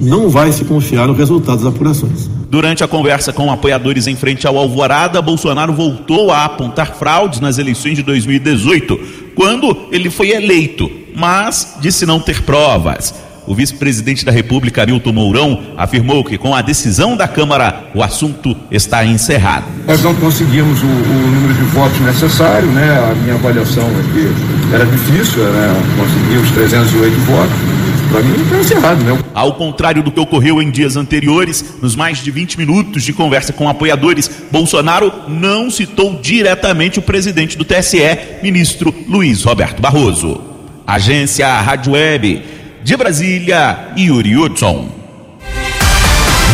não 0.00 0.28
vai 0.28 0.52
se 0.52 0.64
confiar 0.64 1.06
no 1.06 1.14
resultado 1.14 1.58
das 1.58 1.66
apurações. 1.66 2.30
Durante 2.48 2.84
a 2.84 2.88
conversa 2.88 3.32
com 3.32 3.50
apoiadores 3.50 4.06
em 4.06 4.14
frente 4.14 4.46
ao 4.46 4.56
Alvorada, 4.56 5.20
Bolsonaro 5.20 5.72
voltou 5.72 6.30
a 6.30 6.44
apontar 6.44 6.94
fraudes 6.94 7.40
nas 7.40 7.58
eleições 7.58 7.96
de 7.96 8.02
2018, 8.02 8.98
quando 9.34 9.76
ele 9.90 10.10
foi 10.10 10.30
eleito, 10.30 10.90
mas 11.14 11.76
disse 11.80 12.06
não 12.06 12.20
ter 12.20 12.42
provas. 12.42 13.25
O 13.46 13.54
vice-presidente 13.54 14.24
da 14.24 14.32
República, 14.32 14.84
Milton 14.84 15.12
Mourão, 15.12 15.62
afirmou 15.76 16.24
que 16.24 16.36
com 16.36 16.54
a 16.54 16.62
decisão 16.62 17.16
da 17.16 17.28
Câmara 17.28 17.90
o 17.94 18.02
assunto 18.02 18.56
está 18.70 19.04
encerrado. 19.04 19.66
Nós 19.86 20.02
não 20.02 20.14
conseguimos 20.14 20.82
o, 20.82 20.86
o 20.86 21.30
número 21.30 21.54
de 21.54 21.62
votos 21.66 22.00
necessário, 22.00 22.68
né? 22.68 22.98
A 23.10 23.14
minha 23.14 23.34
avaliação 23.34 23.84
é 23.84 24.02
que 24.12 24.74
era 24.74 24.84
difícil, 24.84 25.44
né? 25.44 25.82
Conseguir 25.96 26.38
os 26.38 26.50
308 26.50 27.16
votos 27.20 27.76
para 28.10 28.22
mim 28.22 28.42
está 28.42 28.58
encerrado, 28.58 29.04
né? 29.04 29.18
Ao 29.34 29.54
contrário 29.54 30.02
do 30.02 30.10
que 30.10 30.20
ocorreu 30.20 30.62
em 30.62 30.70
dias 30.70 30.96
anteriores, 30.96 31.76
nos 31.82 31.94
mais 31.94 32.18
de 32.18 32.30
20 32.30 32.58
minutos 32.58 33.02
de 33.02 33.12
conversa 33.12 33.52
com 33.52 33.68
apoiadores, 33.68 34.30
Bolsonaro 34.50 35.12
não 35.28 35.70
citou 35.70 36.18
diretamente 36.20 36.98
o 36.98 37.02
presidente 37.02 37.56
do 37.56 37.64
TSE, 37.64 37.98
ministro 38.42 38.94
Luiz 39.08 39.42
Roberto 39.44 39.80
Barroso. 39.80 40.40
Agência 40.86 41.48
Rádio 41.60 41.92
Web, 41.92 42.42
de 42.86 42.96
Brasília, 42.96 43.88
Yuri 43.98 44.36
Hudson. 44.36 44.86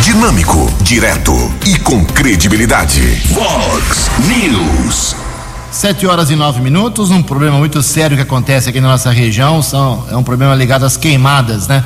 Dinâmico, 0.01 0.67
direto 0.81 1.31
e 1.63 1.77
com 1.77 2.03
credibilidade. 2.03 3.01
Vox 3.29 4.09
News. 4.27 5.15
Sete 5.71 6.07
horas 6.07 6.31
e 6.31 6.35
nove 6.35 6.59
minutos, 6.59 7.11
um 7.11 7.21
problema 7.21 7.59
muito 7.59 7.83
sério 7.83 8.17
que 8.17 8.23
acontece 8.23 8.67
aqui 8.67 8.81
na 8.81 8.87
nossa 8.87 9.11
região, 9.11 9.61
são, 9.61 10.07
é 10.09 10.17
um 10.17 10.23
problema 10.23 10.55
ligado 10.55 10.87
às 10.87 10.97
queimadas, 10.97 11.67
né? 11.67 11.83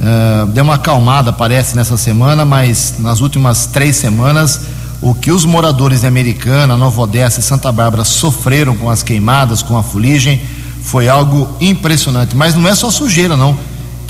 Uh, 0.00 0.46
deu 0.52 0.62
uma 0.62 0.76
acalmada, 0.76 1.32
parece, 1.32 1.74
nessa 1.74 1.96
semana, 1.96 2.44
mas 2.44 2.94
nas 3.00 3.20
últimas 3.20 3.66
três 3.66 3.96
semanas, 3.96 4.60
o 5.02 5.12
que 5.16 5.32
os 5.32 5.44
moradores 5.44 6.02
de 6.02 6.06
Americana, 6.06 6.76
Nova 6.76 7.00
Odessa 7.00 7.40
e 7.40 7.42
Santa 7.42 7.72
Bárbara 7.72 8.04
sofreram 8.04 8.76
com 8.76 8.88
as 8.88 9.02
queimadas, 9.02 9.64
com 9.64 9.76
a 9.76 9.82
fuligem, 9.82 10.40
foi 10.80 11.08
algo 11.08 11.48
impressionante. 11.60 12.36
Mas 12.36 12.54
não 12.54 12.68
é 12.68 12.74
só 12.76 12.88
sujeira, 12.88 13.36
não, 13.36 13.58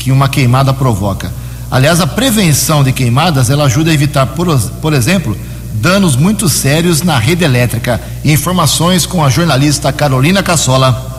que 0.01 0.11
uma 0.11 0.29
queimada 0.31 0.73
provoca. 0.73 1.31
Aliás, 1.71 2.01
a 2.01 2.07
prevenção 2.07 2.83
de 2.83 2.91
queimadas, 2.91 3.51
ela 3.51 3.65
ajuda 3.65 3.91
a 3.91 3.95
evitar, 3.95 4.27
por, 4.29 4.59
por 4.81 4.95
exemplo, 4.95 5.37
danos 5.75 6.17
muito 6.17 6.49
sérios 6.49 7.03
na 7.03 7.19
rede 7.19 7.45
elétrica. 7.45 8.01
Informações 8.25 9.05
com 9.05 9.23
a 9.23 9.29
jornalista 9.29 9.93
Carolina 9.93 10.43
Cassola. 10.43 11.11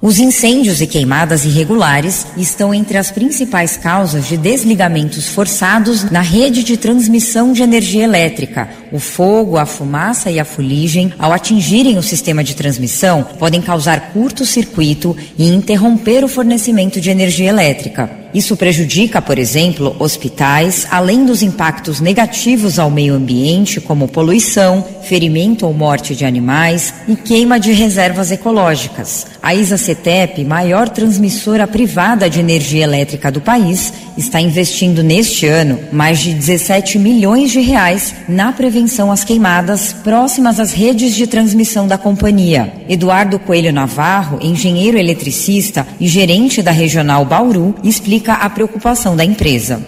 Os 0.00 0.20
incêndios 0.20 0.80
e 0.80 0.86
queimadas 0.86 1.44
irregulares 1.44 2.26
estão 2.36 2.72
entre 2.72 2.96
as 2.96 3.10
principais 3.10 3.76
causas 3.76 4.28
de 4.28 4.36
desligamentos 4.36 5.28
forçados 5.28 6.08
na 6.10 6.20
rede 6.20 6.62
de 6.62 6.76
transmissão 6.76 7.52
de 7.52 7.62
energia 7.62 8.04
elétrica. 8.04 8.68
O 8.92 8.98
fogo, 8.98 9.56
a 9.56 9.66
fumaça 9.66 10.30
e 10.30 10.38
a 10.38 10.44
fuligem, 10.44 11.12
ao 11.18 11.32
atingirem 11.32 11.98
o 11.98 12.02
sistema 12.02 12.44
de 12.44 12.54
transmissão, 12.54 13.24
podem 13.38 13.60
causar 13.60 14.12
curto-circuito 14.12 15.16
e 15.38 15.48
interromper 15.48 16.24
o 16.24 16.28
fornecimento 16.28 17.00
de 17.00 17.10
energia 17.10 17.48
elétrica. 17.48 18.26
Isso 18.36 18.54
prejudica, 18.54 19.22
por 19.22 19.38
exemplo, 19.38 19.96
hospitais, 19.98 20.86
além 20.90 21.24
dos 21.24 21.42
impactos 21.42 22.00
negativos 22.00 22.78
ao 22.78 22.90
meio 22.90 23.14
ambiente, 23.14 23.80
como 23.80 24.08
poluição, 24.08 24.84
ferimento 25.04 25.64
ou 25.64 25.72
morte 25.72 26.14
de 26.14 26.24
animais 26.24 26.92
e 27.08 27.16
queima 27.16 27.58
de 27.58 27.72
reservas 27.72 28.30
ecológicas. 28.30 29.26
A 29.42 29.54
ISA-CETEP, 29.54 30.44
maior 30.44 30.88
transmissora 30.90 31.66
privada 31.66 32.28
de 32.28 32.38
energia 32.38 32.84
elétrica 32.84 33.32
do 33.32 33.40
país, 33.40 33.92
está 34.18 34.38
investindo 34.38 35.02
neste 35.02 35.46
ano 35.46 35.78
mais 35.90 36.18
de 36.18 36.34
17 36.34 36.98
milhões 36.98 37.50
de 37.50 37.60
reais 37.60 38.14
na 38.28 38.52
prevenção 38.52 38.75
às 39.10 39.24
queimadas 39.24 39.92
próximas 39.92 40.60
às 40.60 40.72
redes 40.72 41.14
de 41.14 41.26
transmissão 41.26 41.88
da 41.88 41.96
companhia. 41.96 42.72
Eduardo 42.88 43.38
Coelho 43.38 43.72
Navarro, 43.72 44.38
engenheiro 44.42 44.98
eletricista 44.98 45.86
e 45.98 46.06
gerente 46.06 46.60
da 46.60 46.70
regional 46.70 47.24
Bauru, 47.24 47.74
explica 47.82 48.34
a 48.34 48.50
preocupação 48.50 49.16
da 49.16 49.24
empresa. 49.24 49.82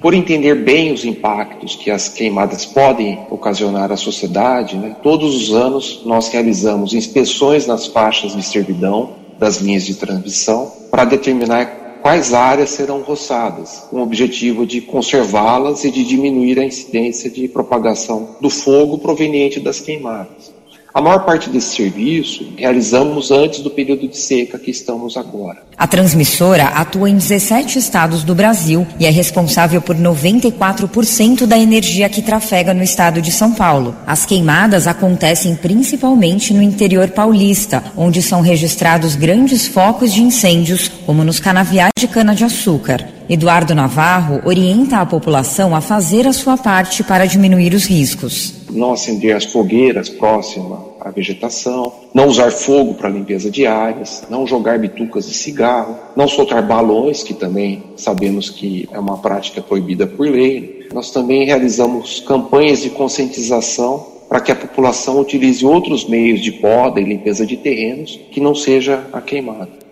Por 0.00 0.14
entender 0.14 0.54
bem 0.54 0.92
os 0.92 1.04
impactos 1.04 1.74
que 1.74 1.90
as 1.90 2.08
queimadas 2.08 2.64
podem 2.64 3.18
ocasionar 3.28 3.90
à 3.90 3.96
sociedade, 3.96 4.76
né, 4.76 4.94
todos 5.02 5.34
os 5.34 5.52
anos 5.52 6.02
nós 6.06 6.28
realizamos 6.28 6.94
inspeções 6.94 7.66
nas 7.66 7.88
faixas 7.88 8.36
de 8.36 8.42
servidão 8.44 9.10
das 9.38 9.60
linhas 9.60 9.84
de 9.84 9.94
transmissão 9.94 10.70
para 10.90 11.04
determinar 11.04 11.77
quais 12.02 12.32
áreas 12.32 12.70
serão 12.70 13.02
roçadas, 13.02 13.86
com 13.90 13.96
o 13.98 14.02
objetivo 14.02 14.66
de 14.66 14.80
conservá-las 14.80 15.84
e 15.84 15.90
de 15.90 16.04
diminuir 16.04 16.58
a 16.58 16.64
incidência 16.64 17.30
de 17.30 17.48
propagação 17.48 18.36
do 18.40 18.50
fogo 18.50 18.98
proveniente 18.98 19.60
das 19.60 19.80
queimadas. 19.80 20.57
A 20.92 21.00
maior 21.00 21.24
parte 21.24 21.50
desse 21.50 21.76
serviço 21.76 22.52
realizamos 22.56 23.30
antes 23.30 23.60
do 23.60 23.70
período 23.70 24.08
de 24.08 24.16
seca 24.16 24.58
que 24.58 24.70
estamos 24.70 25.16
agora. 25.16 25.62
A 25.76 25.86
transmissora 25.86 26.64
atua 26.64 27.08
em 27.08 27.16
17 27.16 27.78
estados 27.78 28.24
do 28.24 28.34
Brasil 28.34 28.86
e 28.98 29.06
é 29.06 29.10
responsável 29.10 29.80
por 29.80 29.94
94% 29.94 31.46
da 31.46 31.58
energia 31.58 32.08
que 32.08 32.22
trafega 32.22 32.74
no 32.74 32.82
estado 32.82 33.22
de 33.22 33.30
São 33.30 33.52
Paulo. 33.52 33.94
As 34.06 34.26
queimadas 34.26 34.86
acontecem 34.86 35.54
principalmente 35.54 36.52
no 36.52 36.62
interior 36.62 37.08
paulista, 37.10 37.84
onde 37.96 38.20
são 38.20 38.40
registrados 38.40 39.14
grandes 39.14 39.68
focos 39.68 40.12
de 40.12 40.22
incêndios, 40.22 40.88
como 41.06 41.22
nos 41.22 41.38
canaviais 41.38 41.92
de 41.96 42.08
cana-de-açúcar. 42.08 43.06
Eduardo 43.28 43.74
Navarro 43.74 44.40
orienta 44.44 44.98
a 44.98 45.06
população 45.06 45.76
a 45.76 45.80
fazer 45.80 46.26
a 46.26 46.32
sua 46.32 46.56
parte 46.56 47.04
para 47.04 47.26
diminuir 47.26 47.74
os 47.74 47.84
riscos. 47.84 48.57
Não 48.70 48.92
acender 48.92 49.34
as 49.34 49.44
fogueiras 49.44 50.08
próximas 50.08 50.78
à 51.00 51.10
vegetação, 51.10 51.92
não 52.12 52.26
usar 52.26 52.50
fogo 52.50 52.94
para 52.94 53.08
limpeza 53.08 53.50
de 53.50 53.66
áreas, 53.66 54.24
não 54.28 54.46
jogar 54.46 54.78
bitucas 54.78 55.26
de 55.26 55.34
cigarro, 55.34 55.96
não 56.16 56.28
soltar 56.28 56.66
balões, 56.66 57.22
que 57.22 57.34
também 57.34 57.82
sabemos 57.96 58.50
que 58.50 58.88
é 58.92 58.98
uma 58.98 59.18
prática 59.18 59.62
proibida 59.62 60.06
por 60.06 60.28
lei. 60.28 60.88
Nós 60.92 61.10
também 61.10 61.44
realizamos 61.44 62.20
campanhas 62.20 62.82
de 62.82 62.90
conscientização 62.90 64.18
para 64.28 64.40
que 64.40 64.52
a 64.52 64.56
população 64.56 65.20
utilize 65.20 65.64
outros 65.64 66.06
meios 66.06 66.40
de 66.40 66.52
poda 66.52 67.00
e 67.00 67.04
limpeza 67.04 67.46
de 67.46 67.56
terrenos 67.56 68.18
que 68.30 68.40
não 68.40 68.54
seja 68.54 69.06
a 69.12 69.20
queimada. 69.20 69.87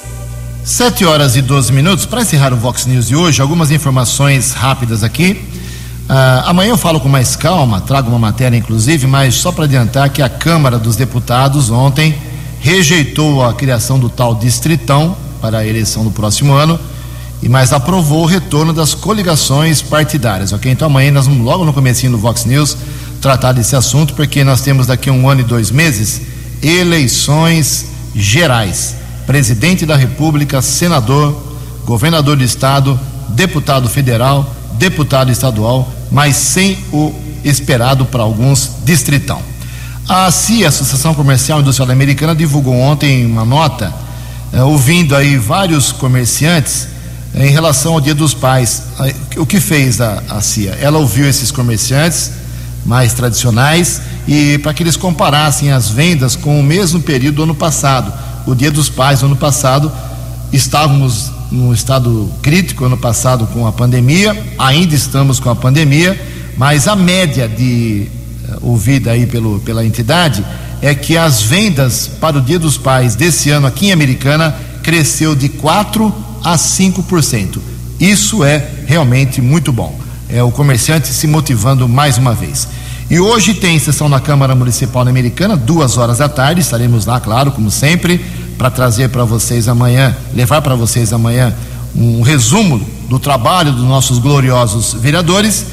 7 0.64 1.04
horas 1.04 1.36
e 1.36 1.42
12 1.42 1.72
minutos. 1.72 2.06
Para 2.06 2.22
encerrar 2.22 2.52
o 2.52 2.56
Vox 2.56 2.86
News 2.86 3.08
de 3.08 3.16
hoje, 3.16 3.42
algumas 3.42 3.70
informações 3.70 4.52
rápidas 4.52 5.02
aqui. 5.02 5.32
Uh, 6.08 6.46
amanhã 6.46 6.70
eu 6.70 6.76
falo 6.76 7.00
com 7.00 7.08
mais 7.08 7.36
calma, 7.36 7.80
trago 7.80 8.08
uma 8.08 8.18
matéria 8.18 8.56
inclusive, 8.56 9.06
mas 9.06 9.36
só 9.36 9.50
para 9.50 9.64
adiantar 9.64 10.10
que 10.10 10.20
a 10.20 10.28
Câmara 10.28 10.78
dos 10.78 10.96
Deputados 10.96 11.70
ontem 11.70 12.14
rejeitou 12.62 13.44
a 13.44 13.52
criação 13.52 13.98
do 13.98 14.08
tal 14.08 14.36
distritão 14.36 15.16
para 15.40 15.58
a 15.58 15.66
eleição 15.66 16.04
do 16.04 16.12
próximo 16.12 16.54
ano, 16.54 16.78
e 17.42 17.48
mas 17.48 17.72
aprovou 17.72 18.22
o 18.22 18.26
retorno 18.26 18.72
das 18.72 18.94
coligações 18.94 19.82
partidárias, 19.82 20.52
ok? 20.52 20.70
Então 20.70 20.86
amanhã 20.86 21.10
nós 21.10 21.26
vamos 21.26 21.44
logo 21.44 21.64
no 21.64 21.72
comecinho 21.72 22.12
do 22.12 22.18
Vox 22.18 22.44
News 22.44 22.76
tratar 23.20 23.52
desse 23.52 23.74
assunto, 23.74 24.14
porque 24.14 24.44
nós 24.44 24.60
temos 24.60 24.86
daqui 24.86 25.10
um 25.10 25.28
ano 25.28 25.40
e 25.40 25.44
dois 25.44 25.72
meses 25.72 26.22
eleições 26.62 27.86
gerais. 28.14 28.94
Presidente 29.26 29.84
da 29.84 29.96
República, 29.96 30.62
senador, 30.62 31.36
governador 31.84 32.36
do 32.36 32.44
estado, 32.44 32.98
deputado 33.30 33.88
federal, 33.88 34.54
deputado 34.74 35.32
estadual, 35.32 35.92
mas 36.12 36.36
sem 36.36 36.78
o 36.92 37.12
esperado 37.44 38.04
para 38.04 38.22
alguns 38.22 38.70
distritão. 38.84 39.51
A 40.08 40.30
CIA, 40.30 40.68
Associação 40.68 41.14
Comercial 41.14 41.60
Industrial 41.60 41.90
Americana, 41.90 42.34
divulgou 42.34 42.74
ontem 42.74 43.24
uma 43.24 43.44
nota, 43.44 43.92
eh, 44.52 44.62
ouvindo 44.62 45.14
aí 45.14 45.36
vários 45.36 45.92
comerciantes 45.92 46.88
eh, 47.34 47.46
em 47.46 47.50
relação 47.50 47.94
ao 47.94 48.00
Dia 48.00 48.14
dos 48.14 48.34
Pais. 48.34 48.82
O 49.36 49.46
que 49.46 49.60
fez 49.60 50.00
a, 50.00 50.22
a 50.28 50.40
CIA? 50.40 50.76
Ela 50.80 50.98
ouviu 50.98 51.26
esses 51.28 51.52
comerciantes 51.52 52.32
mais 52.84 53.14
tradicionais 53.14 54.02
e 54.26 54.58
para 54.58 54.74
que 54.74 54.82
eles 54.82 54.96
comparassem 54.96 55.70
as 55.70 55.88
vendas 55.88 56.34
com 56.34 56.58
o 56.58 56.62
mesmo 56.64 57.00
período 57.00 57.36
do 57.36 57.42
ano 57.44 57.54
passado. 57.54 58.12
O 58.44 58.56
Dia 58.56 58.72
dos 58.72 58.88
Pais, 58.88 59.22
no 59.22 59.28
ano 59.28 59.36
passado, 59.36 59.90
estávamos 60.52 61.30
num 61.50 61.72
estado 61.72 62.28
crítico 62.42 62.84
ano 62.84 62.96
passado 62.98 63.46
com 63.46 63.68
a 63.68 63.72
pandemia, 63.72 64.36
ainda 64.58 64.96
estamos 64.96 65.38
com 65.38 65.48
a 65.48 65.54
pandemia, 65.54 66.20
mas 66.56 66.88
a 66.88 66.96
média 66.96 67.48
de 67.48 68.08
ouvida 68.60 69.12
aí 69.12 69.26
pelo, 69.26 69.60
pela 69.60 69.84
entidade, 69.84 70.44
é 70.80 70.94
que 70.94 71.16
as 71.16 71.42
vendas 71.42 72.10
para 72.20 72.38
o 72.38 72.40
Dia 72.40 72.58
dos 72.58 72.76
Pais 72.76 73.14
desse 73.14 73.50
ano 73.50 73.66
aqui 73.66 73.86
em 73.86 73.92
Americana 73.92 74.54
cresceu 74.82 75.34
de 75.34 75.48
4 75.48 76.12
a 76.42 76.56
5%. 76.56 77.58
Isso 78.00 78.42
é 78.42 78.68
realmente 78.86 79.40
muito 79.40 79.72
bom. 79.72 79.96
É 80.28 80.42
o 80.42 80.50
comerciante 80.50 81.08
se 81.08 81.26
motivando 81.26 81.88
mais 81.88 82.18
uma 82.18 82.34
vez. 82.34 82.66
E 83.08 83.20
hoje 83.20 83.54
tem 83.54 83.78
sessão 83.78 84.08
na 84.08 84.18
Câmara 84.18 84.54
Municipal 84.54 85.06
Americana, 85.06 85.56
duas 85.56 85.98
horas 85.98 86.18
da 86.18 86.28
tarde. 86.28 86.60
Estaremos 86.60 87.06
lá, 87.06 87.20
claro, 87.20 87.52
como 87.52 87.70
sempre, 87.70 88.18
para 88.58 88.70
trazer 88.70 89.10
para 89.10 89.24
vocês 89.24 89.68
amanhã, 89.68 90.16
levar 90.34 90.62
para 90.62 90.74
vocês 90.74 91.12
amanhã 91.12 91.54
um 91.94 92.22
resumo 92.22 92.80
do 93.08 93.18
trabalho 93.18 93.72
dos 93.72 93.84
nossos 93.84 94.18
gloriosos 94.18 94.94
vereadores 94.94 95.66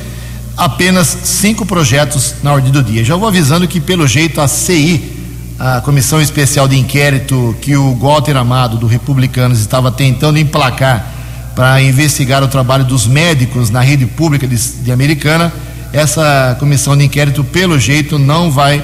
apenas 0.60 1.08
cinco 1.24 1.66
projetos 1.66 2.36
na 2.44 2.52
ordem 2.52 2.70
do 2.70 2.84
dia. 2.84 3.04
Já 3.04 3.16
vou 3.16 3.30
avisando 3.30 3.66
que, 3.66 3.80
pelo 3.80 4.06
jeito, 4.06 4.42
a 4.42 4.48
CI, 4.48 5.18
a 5.58 5.80
Comissão 5.80 6.22
Especial 6.22 6.68
de 6.68 6.78
Inquérito 6.78 7.56
que 7.62 7.78
o 7.78 7.96
Walter 7.96 8.36
Amado, 8.36 8.78
do 8.78 8.86
Republicanos, 8.86 9.62
estava 9.62 9.90
tentando 9.90 10.38
emplacar 10.38 11.14
para 11.56 11.82
investigar 11.82 12.44
o 12.44 12.48
trabalho 12.48 12.84
dos 12.84 13.08
médicos 13.08 13.70
na 13.70 13.80
rede 13.80 14.06
pública 14.06 14.46
de, 14.46 14.58
de 14.58 14.92
Americana, 14.92 15.52
essa 15.94 16.56
comissão 16.60 16.96
de 16.96 17.06
inquérito, 17.06 17.44
pelo 17.44 17.80
jeito, 17.80 18.20
não 18.20 18.52
vai, 18.52 18.84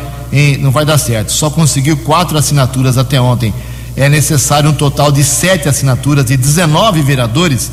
não 0.60 0.72
vai 0.72 0.86
dar 0.86 0.98
certo. 0.98 1.32
Só 1.32 1.50
conseguiu 1.50 1.98
quatro 1.98 2.38
assinaturas 2.38 2.98
até 2.98 3.20
ontem. 3.20 3.54
É 3.98 4.08
necessário 4.08 4.70
um 4.70 4.74
total 4.74 5.12
de 5.12 5.24
sete 5.24 5.68
assinaturas 5.68 6.26
de 6.26 6.36
19 6.38 7.02
vereadores 7.02 7.68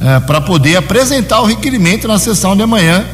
uh, 0.00 0.20
para 0.26 0.40
poder 0.40 0.76
apresentar 0.76 1.40
o 1.40 1.46
requerimento 1.46 2.08
na 2.08 2.18
sessão 2.18 2.56
de 2.56 2.62
amanhã 2.62 3.04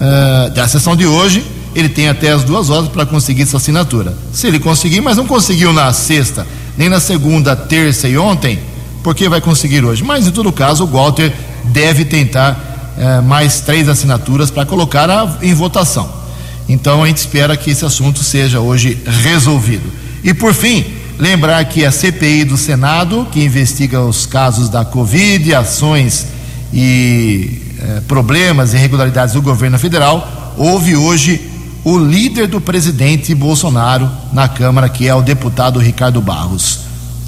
uh, 0.00 0.50
da 0.50 0.66
sessão 0.68 0.96
de 0.96 1.06
hoje, 1.06 1.44
ele 1.74 1.88
tem 1.88 2.08
até 2.08 2.30
as 2.30 2.44
duas 2.44 2.70
horas 2.70 2.88
para 2.88 3.04
conseguir 3.04 3.42
essa 3.42 3.56
assinatura. 3.56 4.16
Se 4.32 4.46
ele 4.46 4.58
conseguir, 4.58 5.00
mas 5.00 5.16
não 5.16 5.26
conseguiu 5.26 5.72
na 5.72 5.92
sexta, 5.92 6.46
nem 6.76 6.88
na 6.88 7.00
segunda, 7.00 7.56
terça 7.56 8.08
e 8.08 8.16
ontem, 8.16 8.58
por 9.02 9.14
que 9.14 9.28
vai 9.28 9.40
conseguir 9.40 9.84
hoje? 9.84 10.02
Mas 10.02 10.26
em 10.26 10.30
todo 10.30 10.50
caso, 10.52 10.84
o 10.84 10.86
Walter 10.86 11.32
deve 11.64 12.04
tentar 12.04 12.94
uh, 12.96 13.22
mais 13.22 13.60
três 13.60 13.88
assinaturas 13.88 14.50
para 14.50 14.64
colocar 14.64 15.10
a, 15.10 15.38
em 15.42 15.52
votação. 15.52 16.24
Então 16.68 17.02
a 17.02 17.06
gente 17.06 17.18
espera 17.18 17.56
que 17.56 17.70
esse 17.70 17.84
assunto 17.84 18.22
seja 18.22 18.60
hoje 18.60 18.98
resolvido. 19.22 19.92
E 20.22 20.32
por 20.32 20.54
fim, 20.54 20.84
lembrar 21.18 21.64
que 21.66 21.84
a 21.84 21.92
CPI 21.92 22.44
do 22.44 22.56
Senado, 22.56 23.26
que 23.30 23.44
investiga 23.44 24.00
os 24.00 24.26
casos 24.26 24.68
da 24.68 24.84
Covid, 24.84 25.54
ações 25.54 26.26
e 26.74 27.62
eh, 27.80 28.02
problemas 28.08 28.74
e 28.74 28.76
irregularidades 28.76 29.34
do 29.34 29.40
governo 29.40 29.78
federal, 29.78 30.54
houve 30.58 30.96
hoje 30.96 31.40
o 31.84 31.96
líder 31.96 32.48
do 32.48 32.60
presidente 32.60 33.32
Bolsonaro 33.32 34.10
na 34.32 34.48
Câmara, 34.48 34.88
que 34.88 35.06
é 35.06 35.14
o 35.14 35.22
deputado 35.22 35.78
Ricardo 35.78 36.20
Barros. 36.20 36.80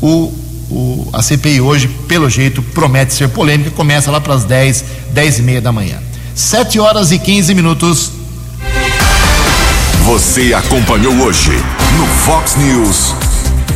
O, 0.03 0.33
o, 0.69 1.09
a 1.13 1.23
CPI 1.23 1.61
hoje, 1.61 1.87
pelo 2.09 2.29
jeito, 2.29 2.61
promete 2.61 3.15
ser 3.15 3.29
polêmica, 3.29 3.71
começa 3.71 4.11
lá 4.11 4.21
para 4.21 4.35
as 4.35 4.45
10, 4.45 4.85
10 5.13 5.39
e 5.39 5.43
meia 5.43 5.61
da 5.61 5.71
manhã. 5.71 5.99
7 6.35 6.81
horas 6.81 7.13
e 7.13 7.19
15 7.19 7.55
minutos. 7.55 8.11
Você 10.05 10.55
acompanhou 10.55 11.15
hoje 11.15 11.53
no 11.97 12.07
Fox 12.25 12.57
News. 12.57 13.15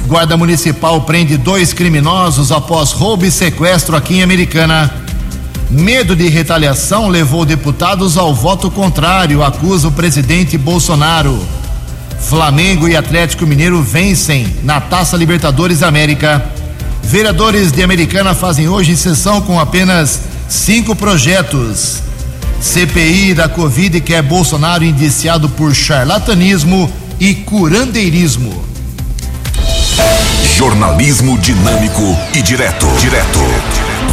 Guarda 0.06 0.36
Municipal 0.36 1.00
prende 1.02 1.36
dois 1.36 1.72
criminosos 1.72 2.50
após 2.50 2.90
roubo 2.90 3.24
e 3.24 3.30
sequestro 3.30 3.96
aqui 3.96 4.14
em 4.14 4.22
Americana. 4.22 4.92
Medo 5.70 6.16
de 6.16 6.28
retaliação 6.28 7.08
levou 7.08 7.44
deputados 7.44 8.18
ao 8.18 8.34
voto 8.34 8.68
contrário, 8.72 9.44
acusa 9.44 9.86
o 9.86 9.92
presidente 9.92 10.58
Bolsonaro. 10.58 11.40
Flamengo 12.20 12.88
e 12.88 12.96
Atlético 12.96 13.46
Mineiro 13.46 13.80
vencem 13.80 14.52
na 14.64 14.80
Taça 14.80 15.16
Libertadores 15.16 15.84
América. 15.84 16.44
Vereadores 17.04 17.70
de 17.70 17.84
Americana 17.84 18.34
fazem 18.34 18.68
hoje 18.68 18.96
sessão 18.96 19.40
com 19.40 19.60
apenas 19.60 20.22
cinco 20.48 20.96
projetos. 20.96 22.02
CPI 22.60 23.32
da 23.34 23.48
Covid 23.48 24.00
quer 24.00 24.22
Bolsonaro 24.22 24.84
indiciado 24.84 25.48
por 25.50 25.72
charlatanismo 25.72 26.90
e 27.20 27.32
curandeirismo. 27.32 28.64
Jornalismo 30.56 31.38
dinâmico 31.38 32.18
e 32.34 32.42
direto. 32.42 32.86
Direto. 33.00 33.89